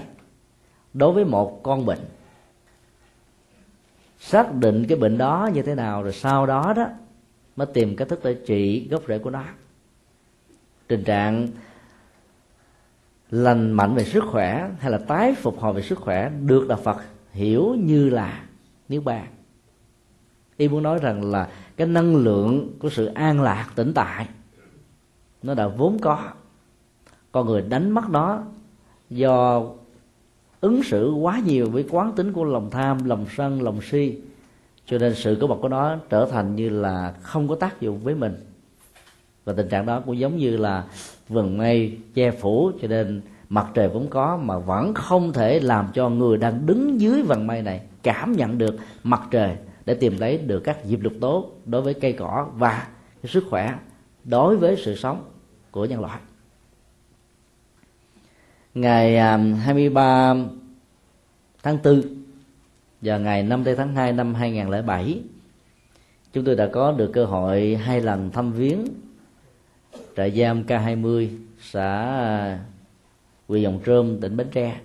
[0.95, 2.01] đối với một con bệnh.
[4.19, 6.87] Xác định cái bệnh đó như thế nào, rồi sau đó đó
[7.57, 9.45] mới tìm cách thức để trị gốc rễ của nó.
[10.87, 11.49] Tình trạng
[13.31, 16.79] lành mạnh về sức khỏe hay là tái phục hồi về sức khỏe được đạo
[16.85, 16.97] Phật
[17.33, 18.45] hiểu như là
[18.89, 19.27] niết bàn.
[20.57, 24.29] Y muốn nói rằng là cái năng lượng của sự an lạc tĩnh tại,
[25.43, 26.31] nó đã vốn có.
[27.33, 28.43] Con người đánh mất nó
[29.11, 29.65] do
[30.61, 34.21] ứng xử quá nhiều với quán tính của lòng tham, lòng sân, lòng si
[34.87, 37.99] cho nên sự có mặt của nó trở thành như là không có tác dụng
[37.99, 38.35] với mình.
[39.45, 40.85] Và tình trạng đó cũng giống như là
[41.29, 45.89] vầng mây che phủ, cho nên mặt trời cũng có mà vẫn không thể làm
[45.95, 50.19] cho người đang đứng dưới vầng mây này cảm nhận được mặt trời để tìm
[50.19, 52.87] lấy được các diệp lục tố đối với cây cỏ và
[53.25, 53.75] sức khỏe
[54.25, 55.25] đối với sự sống
[55.71, 56.21] của nhân loại.
[58.75, 60.35] Ngày à, 23
[61.63, 62.03] tháng 4
[63.01, 65.21] và ngày 5 tháng 2 năm 2007
[66.33, 68.85] chúng tôi đã có được cơ hội hai lần thăm viếng
[70.17, 71.29] trại giam K20
[71.61, 72.59] xã
[73.49, 74.81] huyện Dòng Trơm, tỉnh Bến Tre.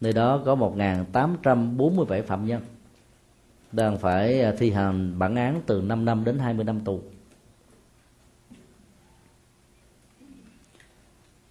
[0.00, 2.60] Nơi đó có 1.847 phạm nhân
[3.72, 7.00] đang phải à, thi hành bản án từ 5 năm đến 20 năm tù.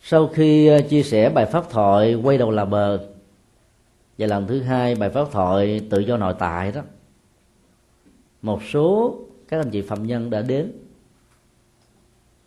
[0.01, 2.99] Sau khi à, chia sẻ bài pháp thoại quay đầu là bờ
[4.17, 6.81] và lần thứ hai bài pháp thoại tự do nội tại đó.
[8.41, 10.71] Một số các anh chị phạm nhân đã đến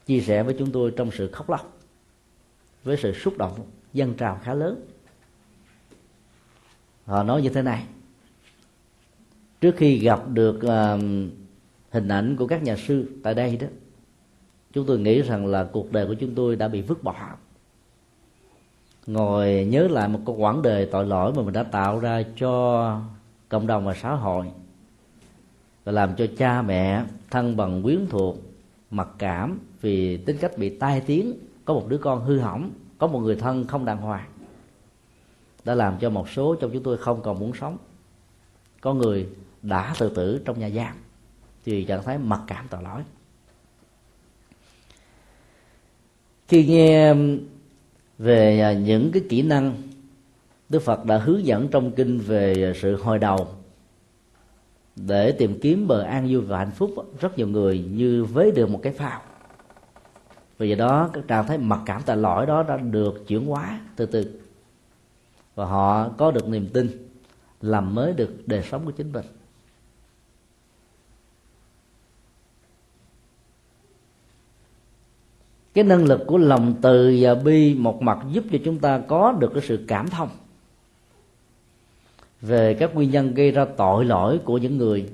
[0.07, 1.79] chia sẻ với chúng tôi trong sự khóc lóc
[2.85, 3.53] với sự xúc động
[3.93, 4.87] dân trào khá lớn.
[7.05, 7.85] Họ nói như thế này.
[9.61, 11.01] Trước khi gặp được uh,
[11.91, 13.67] hình ảnh của các nhà sư tại đây đó
[14.73, 17.37] chúng tôi nghĩ rằng là cuộc đời của chúng tôi đã bị vứt bỏ
[19.07, 23.01] ngồi nhớ lại một cái quãng đời tội lỗi mà mình đã tạo ra cho
[23.49, 24.47] cộng đồng và xã hội.
[25.85, 28.37] Và làm cho cha mẹ, thân bằng, quyến thuộc,
[28.91, 31.33] mặc cảm vì tính cách bị tai tiếng,
[31.65, 34.29] có một đứa con hư hỏng, có một người thân không đàng hoàng,
[35.65, 37.77] đã làm cho một số trong chúng tôi không còn muốn sống.
[38.81, 39.29] Có người
[39.63, 40.97] đã tự tử trong nhà giam,
[41.65, 43.03] thì trạng thái mặc cảm tội lỗi.
[46.49, 47.15] Khi nghe
[48.19, 49.75] về à, những cái kỹ năng
[50.69, 53.49] Đức Phật đã hướng dẫn trong kinh về à, sự hồi đầu.
[54.97, 56.91] Để tìm kiếm bờ an vui và hạnh phúc,
[57.21, 59.21] rất nhiều người như với được một cái phao.
[60.59, 63.81] Vì vậy đó, các trạng thái mặc cảm tại lỗi đó đã được chuyển hóa
[63.97, 64.41] từ từ.
[65.55, 67.09] Và họ có được niềm tin
[67.61, 69.25] làm mới được đời sống của chính mình.
[75.77, 79.33] Cái năng lực của lòng từ và bi một mặt giúp cho chúng ta có
[79.33, 80.29] được cái sự cảm thông
[82.41, 85.11] về các nguyên nhân gây ra tội lỗi của những người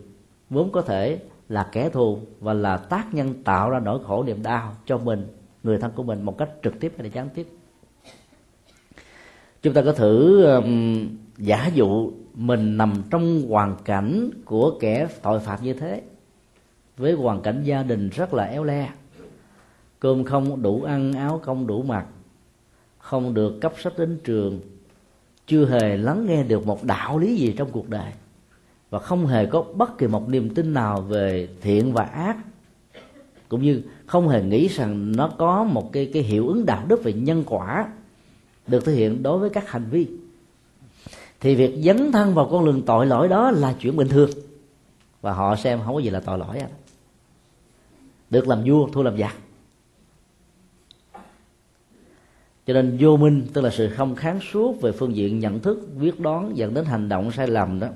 [0.51, 4.43] vốn có thể là kẻ thù và là tác nhân tạo ra nỗi khổ niềm
[4.43, 5.27] đau cho mình
[5.63, 7.47] người thân của mình một cách trực tiếp hay là gián tiếp.
[9.63, 11.09] Chúng ta có thử um,
[11.39, 16.03] giả dụ mình nằm trong hoàn cảnh của kẻ tội phạm như thế
[16.97, 18.89] với hoàn cảnh gia đình rất là éo le
[20.03, 22.07] cơm không đủ ăn, áo không đủ mặc,
[22.99, 24.61] không được cấp sách đến trường,
[25.47, 28.13] chưa hề lắng nghe được một đạo lý gì trong cuộc đời,
[28.91, 32.37] và không hề có bất kỳ một niềm tin nào về thiện và ác.
[33.49, 37.05] Cũng như không hề nghĩ rằng nó có một cái cái hiệu ứng đạo đức
[37.05, 37.93] về nhân quả
[38.67, 40.07] được thể hiện đối với các hành vi.
[41.41, 44.31] Thì việc dấn thân vào con đường tội lỗi đó là chuyện bình thường,
[45.21, 46.69] và họ xem không có gì là tội lỗi à.
[48.31, 49.37] được làm vua, thua làm giặc.
[52.67, 55.89] Cho nên vô minh, tức là sự không kháng suốt về phương diện nhận thức,
[56.01, 57.89] quyết đoán, dẫn đến hành động sai lầm đó,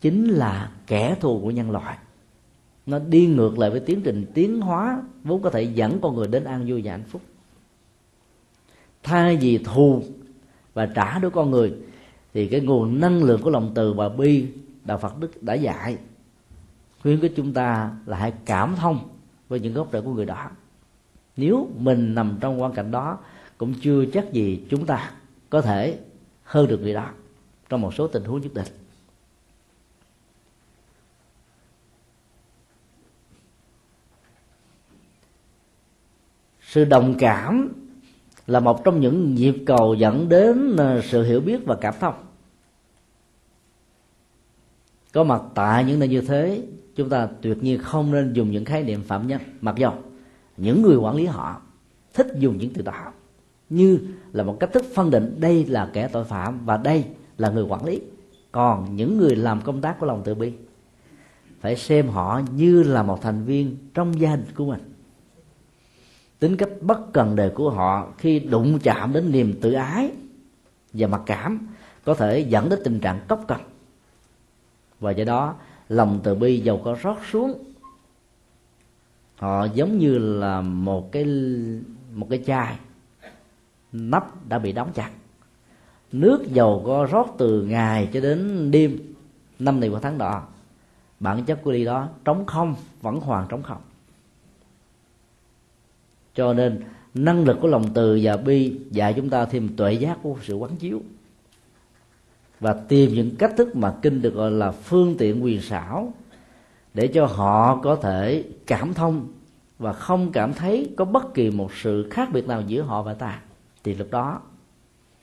[0.00, 1.98] chính là kẻ thù của nhân loại.
[2.86, 6.26] Nó đi ngược lại với tiến trình tiến hóa, vốn có thể dẫn con người
[6.26, 7.22] đến an vui và hạnh phúc.
[9.02, 10.02] Thay vì thù
[10.74, 11.74] và trả đối con người,
[12.34, 14.46] thì cái nguồn năng lượng của lòng từ và bi
[14.84, 15.98] đạo phật đức đã dạy,
[17.02, 18.98] khuyến khích chúng ta là hãy cảm thông
[19.48, 20.50] với những gốc rễ của người đó.
[21.36, 23.18] Nếu mình nằm trong quan cảnh đó
[23.58, 25.12] cũng chưa chắc gì chúng ta
[25.50, 25.98] có thể
[26.42, 27.10] hơn được người đó
[27.68, 28.66] trong một số tình huống nhất định.
[36.60, 37.72] Sự đồng cảm
[38.46, 42.14] là một trong những nhịp cầu dẫn đến ờ, sự hiểu biết và cảm thông.
[45.12, 46.62] Có mặt tại những nơi như thế,
[46.96, 49.40] chúng ta tuyệt nhiên không nên dùng những khái niệm phạm nhân.
[49.60, 49.94] Mặc dầu
[50.56, 51.60] những người quản lý họ
[52.14, 53.12] thích dùng những từ đó
[53.68, 53.98] như
[54.32, 57.04] là một cách thức phân định đây là kẻ tội phạm và đây
[57.38, 58.00] là người quản lý.
[58.52, 60.52] Còn những người làm công tác của lòng từ bi
[61.60, 64.80] phải xem họ như là một thành viên trong gia đình của mình.
[66.38, 70.10] Tính cách bất cần đời của họ khi đụng chạm đến niềm tự ái
[70.92, 71.68] và mặc cảm
[72.04, 73.60] có thể dẫn đến tình trạng cốc cần
[75.00, 75.54] và do đó
[75.88, 77.64] lòng từ bi giàu có rót xuống.
[79.36, 81.24] Họ giống như là một cái
[82.14, 82.76] một cái chai
[83.92, 85.10] nắp đã bị đóng chặt.
[86.12, 88.98] Nước dầu có rót từ ngày cho đến đêm
[89.58, 90.42] năm này của tháng đỏ
[91.20, 93.80] bản chất của ly đó trống không, vẫn hoàn trống không.
[96.34, 96.82] Cho nên,
[97.14, 100.54] năng lực của lòng từ và bi dạy chúng ta thêm tuệ giác của sự
[100.54, 101.02] quán chiếu.
[102.60, 106.12] Và tìm những cách thức mà kinh được gọi là phương tiện quyền xảo
[106.94, 109.28] để cho họ có thể cảm thông
[109.78, 113.14] và không cảm thấy có bất kỳ một sự khác biệt nào giữa họ và
[113.14, 113.40] ta
[113.86, 114.40] thì lúc đó,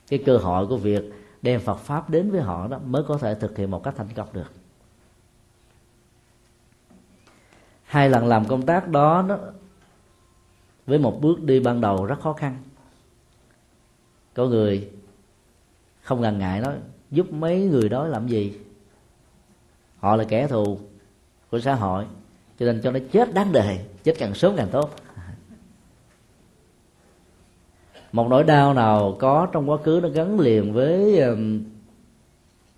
[0.08, 1.04] cái cơ hội của việc
[1.42, 4.08] đem Phật pháp đến với họ đó mới có thể thực hiện một cách thành
[4.14, 4.52] công được.
[7.84, 9.38] Hai lần làm công tác đó nó
[10.86, 12.56] với một bước đi ban đầu rất khó khăn.
[14.34, 14.90] Có người
[16.02, 16.74] không ngần ngại nói,
[17.10, 18.58] giúp mấy người đó làm gì?
[19.98, 20.78] Họ là kẻ thù
[21.50, 22.06] của xã hội,
[22.58, 24.90] cho nên cho nó chết đáng đời, chết càng sớm càng tốt
[28.14, 31.62] một nỗi đau nào có trong quá khứ nó gắn liền với um,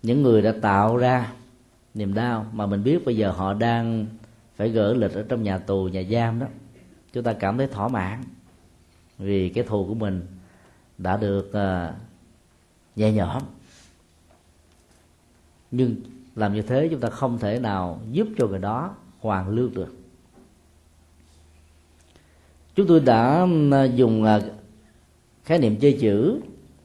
[0.02, 1.32] những người đã tạo ra
[1.94, 4.06] niềm đau mà mình biết bây giờ họ đang
[4.56, 6.46] phải gỡ lịch ở trong nhà tù, nhà giam đó.
[7.12, 8.22] Chúng ta cảm thấy thỏa mãn
[9.18, 10.26] vì cái thù của mình
[10.98, 11.94] đã được ờ,
[12.96, 13.42] nhẹ nhõm.
[15.70, 15.96] Nhưng
[16.36, 19.94] làm như thế chúng ta không thể nào giúp cho người đó hoàn lương được.
[22.74, 23.46] Chúng tôi đã
[23.94, 24.52] dùng ờ,
[25.46, 26.40] khái niệm chơi chữ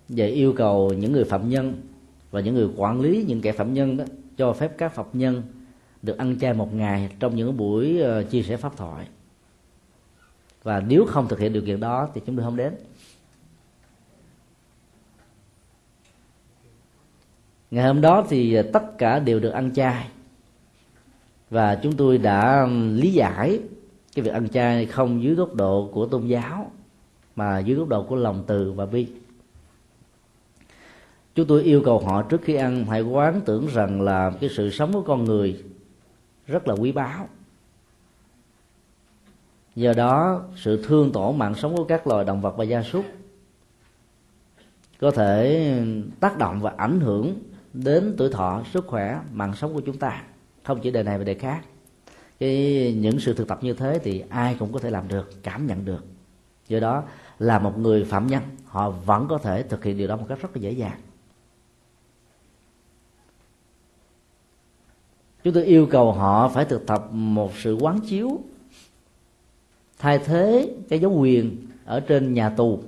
[0.09, 1.81] về yêu cầu những người phạm nhân
[2.31, 4.05] và những người quản lý những kẻ phạm nhân đó
[4.37, 5.43] cho phép các phạm nhân
[6.01, 9.07] được ăn chay một ngày trong những buổi ờ, chia sẻ pháp thoại.
[10.63, 12.73] Và nếu không thực hiện điều kiện đó thì chúng tôi không đến.
[17.71, 20.07] Ngày hôm đó thì ờ, tất cả đều được ăn chay.
[21.49, 23.59] Và chúng tôi đã lý giải
[24.15, 26.71] cái việc ăn chay không dưới góc độ của tôn giáo
[27.35, 29.07] mà dưới góc độ của lòng từ và bi.
[31.35, 34.69] Chúng tôi yêu cầu họ trước khi ăn hãy quán tưởng rằng là cái sự
[34.69, 35.63] sống của con người
[36.47, 37.27] rất là quý báu.
[39.75, 43.05] Do đó, sự thương tổn mạng sống của các loài động vật và gia súc
[44.99, 45.83] có thể
[46.19, 47.35] tác động và ảnh hưởng
[47.73, 50.23] đến tuổi thọ, sức khỏe, mạng sống của chúng ta.
[50.63, 51.61] Không chỉ đề này mà đề khác.
[52.39, 55.67] Cái, những sự thực tập như thế thì ai cũng có thể làm được, cảm
[55.67, 56.05] nhận được
[56.71, 57.03] do đó
[57.39, 60.41] là một người phạm nhân, họ vẫn có thể thực hiện điều đó một cách
[60.41, 60.99] rất là dễ dàng.
[65.43, 68.39] Chúng tôi yêu cầu họ phải thực tập một sự quán chiếu,
[69.99, 72.83] thay thế cái dấu quyền ở trên nhà tù,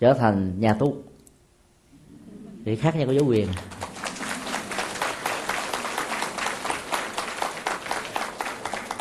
[0.00, 0.96] trở thành nhà tu
[2.64, 3.48] thì thì khác nhau có dấu quyền.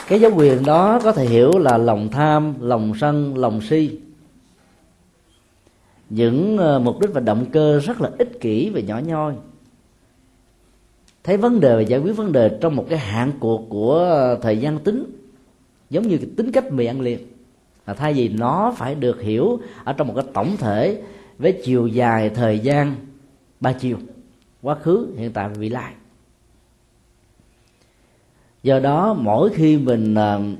[0.10, 4.00] Cái dấu quyền đó có thể hiểu là lòng tham, lòng sân, lòng si.
[6.10, 9.34] Những ờ, mục đích và động cơ rất là ích kỷ và nhỏ nhoi.
[11.24, 14.40] Thấy vấn đề và giải quyết vấn đề trong một cái hạn cuộc của ờ,
[14.42, 15.04] thời gian tính,
[15.90, 17.20] giống như cái tính cách mì ăn liền,
[17.88, 21.02] là thay vì nó phải được hiểu ở trong một cái tổng thể
[21.38, 22.96] với chiều dài thời gian
[23.60, 23.98] ba chiều,
[24.62, 25.94] quá khứ, hiện tại và vị lai
[28.64, 30.60] do đó mỗi khi mình uh,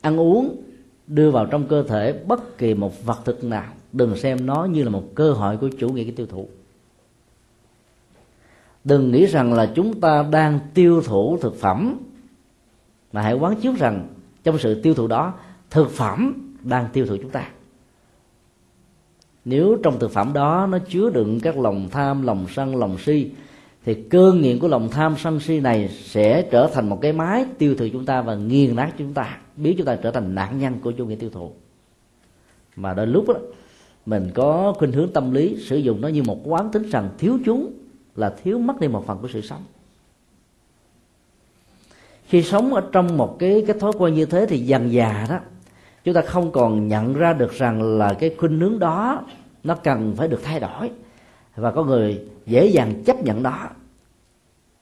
[0.00, 0.62] ăn uống
[1.06, 4.82] đưa vào trong cơ thể bất kỳ một vật thực nào đừng xem nó như
[4.82, 6.48] là một cơ hội của chủ nghĩa cái tiêu thụ.
[8.84, 11.98] Đừng nghĩ rằng là chúng ta đang tiêu thụ thực phẩm
[13.12, 14.08] mà hãy quán chiếu rằng
[14.44, 15.34] trong sự tiêu thụ đó
[15.70, 17.50] thực phẩm đang tiêu thụ chúng ta.
[19.44, 23.30] Nếu trong thực phẩm đó nó chứa đựng các lòng tham lòng sân lòng si
[23.88, 27.44] thì cơn nghiện của lòng tham sân si này sẽ trở thành một cái máy
[27.58, 30.58] tiêu thụ chúng ta và nghiền nát chúng ta, biến chúng ta trở thành nạn
[30.58, 31.52] nhân của chủ nghĩa tiêu thụ.
[32.76, 33.34] Mà đến lúc đó
[34.06, 37.38] mình có khuynh hướng tâm lý sử dụng nó như một quán tính rằng thiếu
[37.44, 37.72] chúng
[38.16, 39.62] là thiếu mất đi một phần của sự sống.
[42.26, 45.38] Khi sống ở trong một cái cái thói quen như thế thì dần già đó,
[46.04, 49.24] chúng ta không còn nhận ra được rằng là cái khuynh hướng đó
[49.64, 50.90] nó cần phải được thay đổi.
[51.56, 53.68] Và có người dễ dàng chấp nhận đó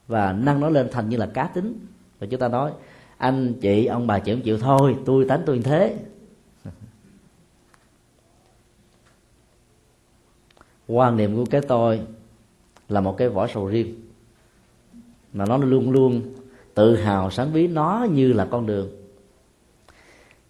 [0.07, 1.87] và nâng nó lên thành như là cá tính.
[2.19, 2.73] Và chúng ta nói,
[3.17, 5.97] anh, chị, ông bà chị không chịu thôi, tôi tánh tôi như thế.
[10.87, 12.01] Quan niệm của cái tôi
[12.89, 13.95] là một cái vỏ sầu riêng.
[15.33, 16.23] Mà nó luôn luôn
[16.75, 18.91] tự hào sáng ví nó như là con đường.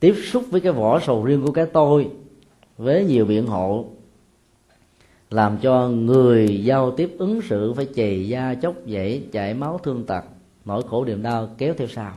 [0.01, 2.11] Tiếp xúc với cái vỏ sầu riêng của cái tôi
[2.79, 3.85] với nhiều biện hộ
[5.31, 10.07] làm cho người giao tiếp ứng xử phải chì da chốc dãy chảy máu thương
[10.07, 10.24] tật,
[10.64, 12.12] nỗi khổ niềm đau kéo theo sau.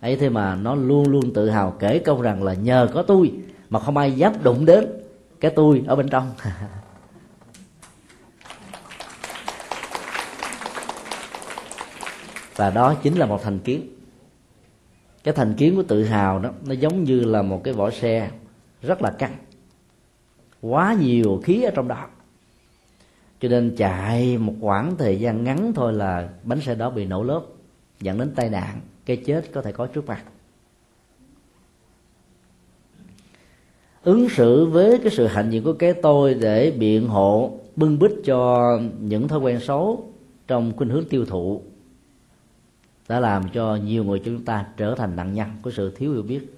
[0.00, 3.32] Ấy thế mà nó luôn luôn tự hào kể câu rằng là nhờ có tôi
[3.68, 4.86] mà không ai dám đụng đến
[5.40, 6.32] cái tôi ở bên trong.
[12.56, 13.88] Và đó chính là một thành kiến.
[15.24, 18.30] Cái thành kiến của tự hào đó, nó giống như là một cái vỏ xe
[18.82, 19.36] rất là căng
[20.60, 22.06] quá nhiều khí ở trong đó.
[23.40, 27.22] Cho nên chạy một khoảng thời gian ngắn thôi là bánh xe đó bị nổ
[27.22, 27.42] lớp,
[28.00, 30.24] dẫn đến tai nạn, cái chết có thể có trước mặt.
[34.02, 38.10] Ứng xử với cái sự hạnh diện của cái tôi để biện hộ, bưng bít
[38.24, 40.12] cho những thói quen xấu
[40.46, 41.62] trong khuynh hướng tiêu thụ,
[43.08, 46.22] đã làm cho nhiều người chúng ta trở thành nạn nhân của sự thiếu hiểu
[46.22, 46.55] biết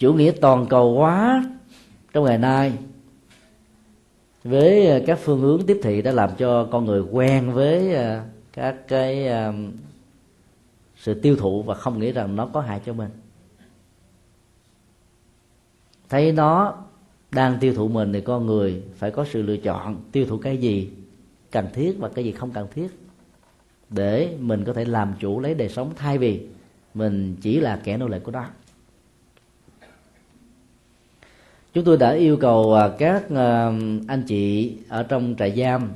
[0.00, 1.44] chủ nghĩa toàn cầu hóa
[2.12, 2.72] trong ngày nay
[4.44, 8.22] với ờ, các phương hướng tiếp thị đã làm cho con người quen với ờ,
[8.52, 9.52] các cái ờ,
[10.96, 13.10] sự tiêu thụ và không nghĩ rằng nó có hại cho mình.
[16.08, 16.74] Thấy nó
[17.30, 20.58] đang tiêu thụ mình thì con người phải có sự lựa chọn tiêu thụ cái
[20.58, 20.90] gì
[21.50, 22.88] cần thiết và cái gì không cần thiết
[23.90, 26.46] để mình có thể làm chủ lấy đời sống thay vì
[26.94, 28.44] mình chỉ là kẻ nô lệ của nó
[31.72, 33.72] chúng tôi đã yêu cầu à, các à,
[34.08, 35.90] anh chị ở trong trại giam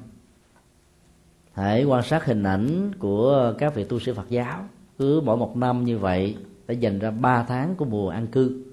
[1.52, 4.64] hãy quan sát hình ảnh của các vị tu sĩ Phật giáo.
[4.98, 8.64] Cứ mỗi một năm như vậy đã dành ra 3 tháng của mùa an cư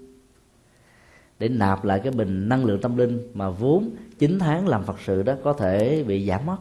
[1.40, 3.90] để nạp lại cái bình năng lượng tâm linh mà vốn
[4.20, 6.58] 9 tháng làm Phật sự đó có thể bị giảm mất.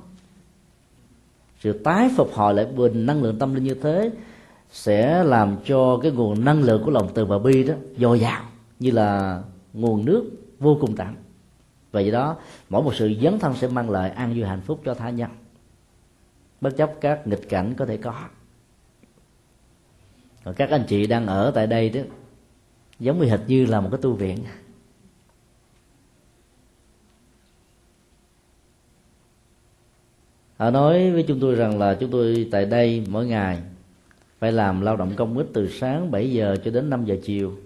[1.61, 4.11] Sự tái phục hồi lại bình năng lượng tâm linh như thế
[4.71, 8.43] sẽ làm cho cái nguồn năng lượng của lòng từ và bi đó dồi dào,
[8.79, 9.43] như là
[9.73, 11.17] nguồn nước vô cùng tặng
[11.93, 12.37] và do đó,
[12.69, 15.31] mỗi một sự dấn thân sẽ mang lại an vui hạnh phúc cho tha nhân.
[16.61, 18.29] Bất chấp các nghịch cảnh có thể có.
[20.45, 22.01] Còn các anh chị đang ở tại đây đó,
[22.99, 24.39] giống như hệt như là một cái tu viện.
[30.57, 33.63] Họ nói với chúng tôi rằng là chúng tôi tại đây mỗi ngày
[34.39, 37.59] phải làm lao động công ích từ sáng 7 giờ cho đến 5 giờ chiều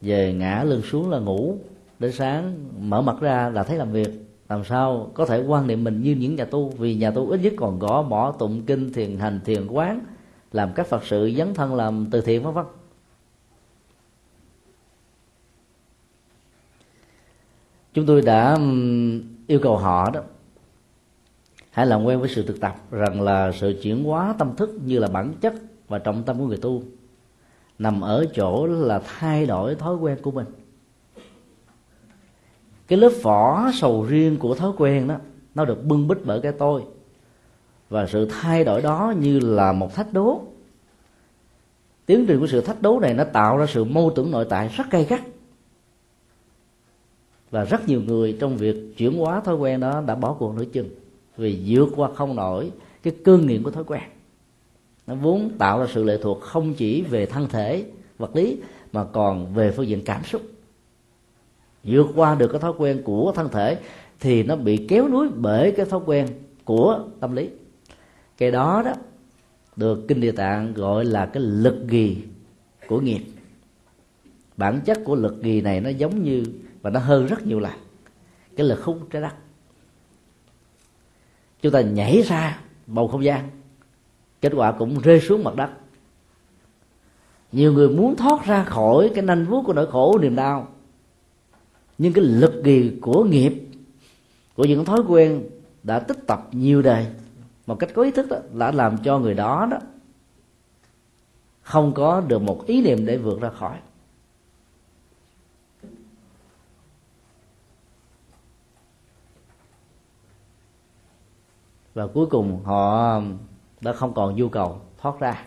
[0.00, 1.58] về ngã lưng xuống là ngủ,
[1.98, 4.08] đến sáng mở mặt ra là thấy làm việc.
[4.48, 5.10] Làm sao?
[5.14, 7.78] Có thể quan niệm mình như những nhà tu, vì nhà tu ít nhất còn
[7.78, 10.00] gõ mỏ tụng kinh, thiền hành, thiền quán,
[10.52, 12.64] làm các phật sự dấn thân làm từ thiện vân vân.
[17.94, 18.58] Chúng tôi đã
[19.46, 20.20] yêu cầu họ đó,
[21.70, 24.98] hãy làm quen với sự thực tập rằng là sự chuyển hóa tâm thức như
[24.98, 25.54] là bản chất
[25.88, 26.82] và trọng tâm của người tu
[27.78, 30.46] nằm ở chỗ là thay đổi thói quen của mình.
[32.88, 35.16] Cái lớp vỏ sầu riêng của thói quen đó,
[35.54, 36.82] nó được bưng bít bởi cái tôi.
[37.90, 40.42] Và sự thay đổi đó như là một thách đố.
[42.06, 44.68] Tiến trình của sự thách đố này nó tạo ra sự mâu thuẫn nội tại
[44.68, 45.20] rất gay gắt.
[47.50, 50.64] Và rất nhiều người trong việc chuyển hóa thói quen đó đã bỏ cuộc nửa
[50.64, 50.88] chừng
[51.36, 52.72] vì vượt qua không nổi
[53.02, 54.02] cái cương nghiện của thói quen
[55.08, 57.84] nó vốn tạo ra sự lệ thuộc không chỉ về thân thể,
[58.18, 58.56] vật lý,
[58.92, 60.42] mà còn về phương diện cảm xúc.
[61.84, 63.78] Vượt qua được cái thói quen của thân thể
[64.20, 66.28] thì nó bị kéo núi bởi cái thói quen
[66.64, 67.50] của tâm lý.
[68.38, 68.92] Cái đó đó
[69.76, 72.22] được kinh địa tạng gọi là cái lực gì
[72.88, 73.22] của nghiệp.
[74.56, 76.44] Bản chất của lực gì này nó giống như
[76.82, 77.74] và nó hơn rất nhiều lần
[78.56, 79.34] cái lực hút trái đất.
[81.62, 83.48] Chúng ta nhảy ra bầu không gian
[84.40, 85.70] kết quả cũng rơi xuống mặt đất.
[87.52, 90.68] Nhiều người muốn thoát ra khỏi cái nanh vuốt của nỗi khổ, niềm đau.
[91.98, 93.52] Nhưng cái lực gì của nghiệp,
[94.56, 95.42] của những thói quen
[95.82, 97.06] đã tích tập nhiều đời
[97.66, 99.78] một cách có ý thức đó, đã làm cho người đó đó
[101.62, 103.78] không có được một ý niệm để vượt ra khỏi.
[111.94, 113.20] Và cuối cùng họ
[113.80, 115.44] đã không còn nhu cầu thoát ra.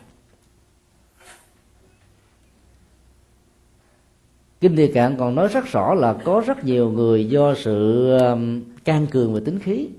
[4.62, 8.62] Kinh địa cạn còn nói rất rõ là có rất nhiều người do sự um,
[8.84, 9.90] can cường về tính khí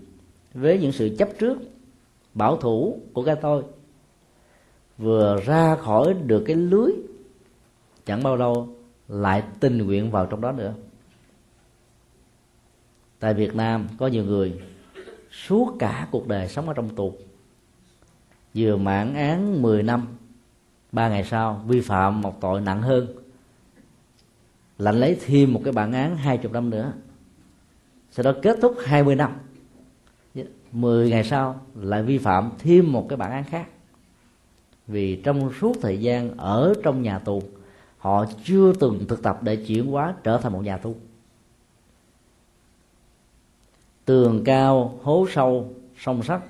[0.55, 1.59] với những sự chấp trước,
[2.35, 3.63] bảo thủ của cái tôi,
[4.99, 6.93] vừa ra khỏi được cái lưới,
[8.07, 8.69] chẳng bao lâu
[9.09, 10.75] lại tình nguyện vào trong đó nữa.
[13.19, 14.61] Tại Việt Nam có nhiều người
[15.31, 17.15] suốt cả cuộc đời sống ở trong tù
[18.55, 20.07] vừa mãn án 10 năm,
[20.93, 23.07] ba ngày sau vi phạm một tội nặng hơn
[24.79, 26.93] lạnh lấy thêm một cái bản án hai chục năm nữa,
[28.11, 29.33] sau đó kết thúc 20 năm.
[30.73, 33.67] 10 ngày sau lại vi phạm thêm một cái bản án khác,
[34.87, 37.43] vì trong suốt thời gian ở trong nhà tù,
[37.99, 40.97] họ chưa từng thực tập để chuyển hóa trở thành một nhà tù.
[44.05, 46.43] Tường cao hố sâu sông sắt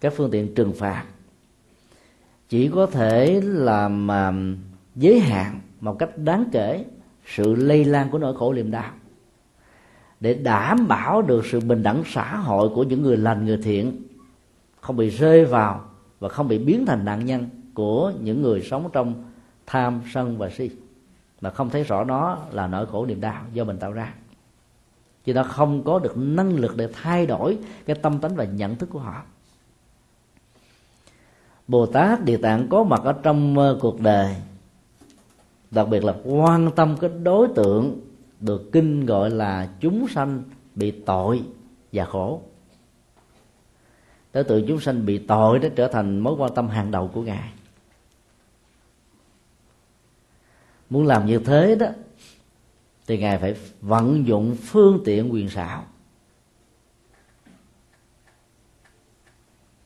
[0.00, 1.04] các phương tiện trừng phạt.
[2.48, 4.32] Chỉ có thể làm à,
[4.96, 6.84] giới hạn một cách đáng kể
[7.26, 8.90] sự lây lan của nỗi khổ niềm đau.
[10.20, 14.02] Để đảm bảo được sự bình đẳng xã hội của những người lành, người thiện,
[14.80, 15.84] không bị rơi vào
[16.20, 19.24] và không bị biến thành nạn nhân của những người sống trong
[19.66, 20.70] tham sân và si,
[21.40, 24.14] mà không thấy rõ nó là nỗi khổ niềm đau do mình tạo ra.
[25.24, 28.76] Chứ nó không có được năng lực để thay đổi cái tâm tánh và nhận
[28.76, 29.22] thức của họ
[31.70, 34.36] bồ tát địa tạng có mặt ở trong ờ, cuộc đời.
[35.70, 38.00] Đặc biệt là quan tâm cái đối tượng
[38.40, 40.42] được kinh gọi là chúng sanh
[40.74, 41.42] bị tội
[41.92, 42.42] và khổ.
[44.32, 47.22] Đối tượng chúng sanh bị tội đó trở thành mối quan tâm hàng đầu của
[47.22, 47.52] ngài.
[50.90, 51.86] Muốn làm như thế đó,
[53.06, 55.84] thì ngài phải vận dụng phương tiện quyền xảo.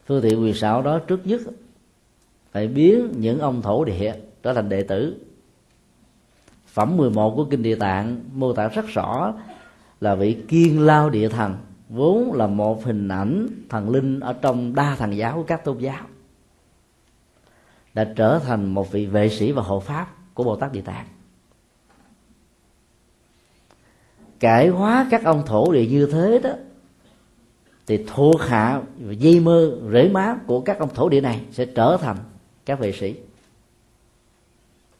[0.07, 1.41] Phương tiện quyền xảo đó trước nhất
[2.55, 5.16] phải biến những ông thổ địa trở thành đệ tử.
[6.66, 9.34] Phẩm 11 của kinh địa tạng mô tả rất rõ
[10.00, 11.57] là vị kiên lao địa thần,
[11.88, 15.78] vốn là một hình ảnh thần linh ở trong đa thần giáo của các tôn
[15.78, 16.07] giáo,
[17.94, 21.07] đã trở thành một vị vệ sĩ và hộ pháp của bồ tát địa tạng.
[24.40, 26.50] Cải hóa các ông thổ địa như thế đó,
[27.86, 31.96] thì thuộc hạ dây mơ rễ má của các ông thổ địa này sẽ trở
[32.00, 32.16] thành
[32.66, 33.14] các vệ sĩ.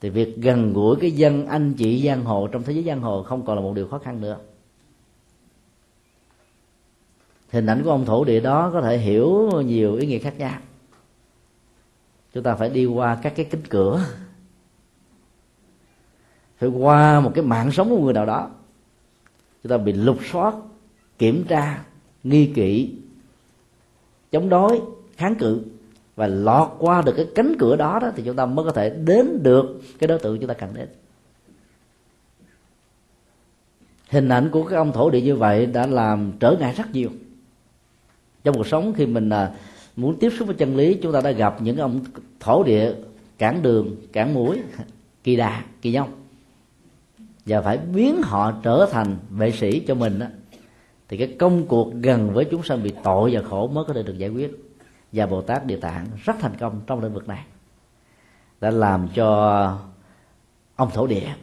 [0.01, 3.23] Thì việc gần gũi cái dân anh chị giang hồ trong thế giới giang hồ
[3.23, 4.39] không còn là một điều khó khăn nữa.
[7.51, 10.59] Hình ảnh của ông thổ địa đó có thể hiểu nhiều ý nghĩa khác nhau.
[12.35, 14.07] Chúng ta phải đi qua các cái cánh cửa.
[16.59, 18.51] Phải qua một cái mạng sống của người nào đó.
[19.63, 20.55] Chúng ta bị lục soát,
[21.19, 21.85] kiểm tra,
[22.25, 22.95] nghi kỵ,
[24.33, 24.81] chống đối,
[25.17, 25.63] kháng cự
[26.17, 28.91] và lọt qua được cái cánh cửa đó đó thì chúng ta mới có thể
[28.91, 30.89] đến được cái đối tượng chúng ta cần đến.
[34.11, 37.11] Hình ảnh của các ông thổ địa như vậy đã làm trở ngại rất nhiều.
[38.45, 39.53] Trong cuộc sống khi mình à,
[39.97, 42.01] muốn tiếp xúc với chân lý chúng ta đã gặp những ông
[42.41, 42.93] thổ địa
[43.39, 44.61] cản đường cản mũi
[45.25, 46.09] kỳ đà kỳ nhông.
[47.47, 50.27] Và phải biến họ trở thành vệ sĩ cho mình đó,
[51.09, 54.03] thì cái công cuộc gần với chúng sanh bị tội và khổ mới có thể
[54.03, 54.64] được giải quyết
[55.15, 57.45] và bồ tát địa tạng rất thành công trong lĩnh vực này.
[58.61, 59.79] Đã làm cho
[60.77, 61.35] ông thổ địa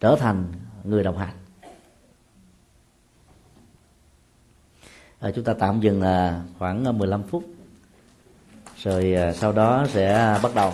[0.00, 0.44] trở thành
[0.84, 1.34] người đồng hành.
[5.20, 7.44] À, chúng ta tạm dừng là khoảng à, 15 phút.
[8.76, 10.72] Rồi à, sau đó sẽ bắt đầu.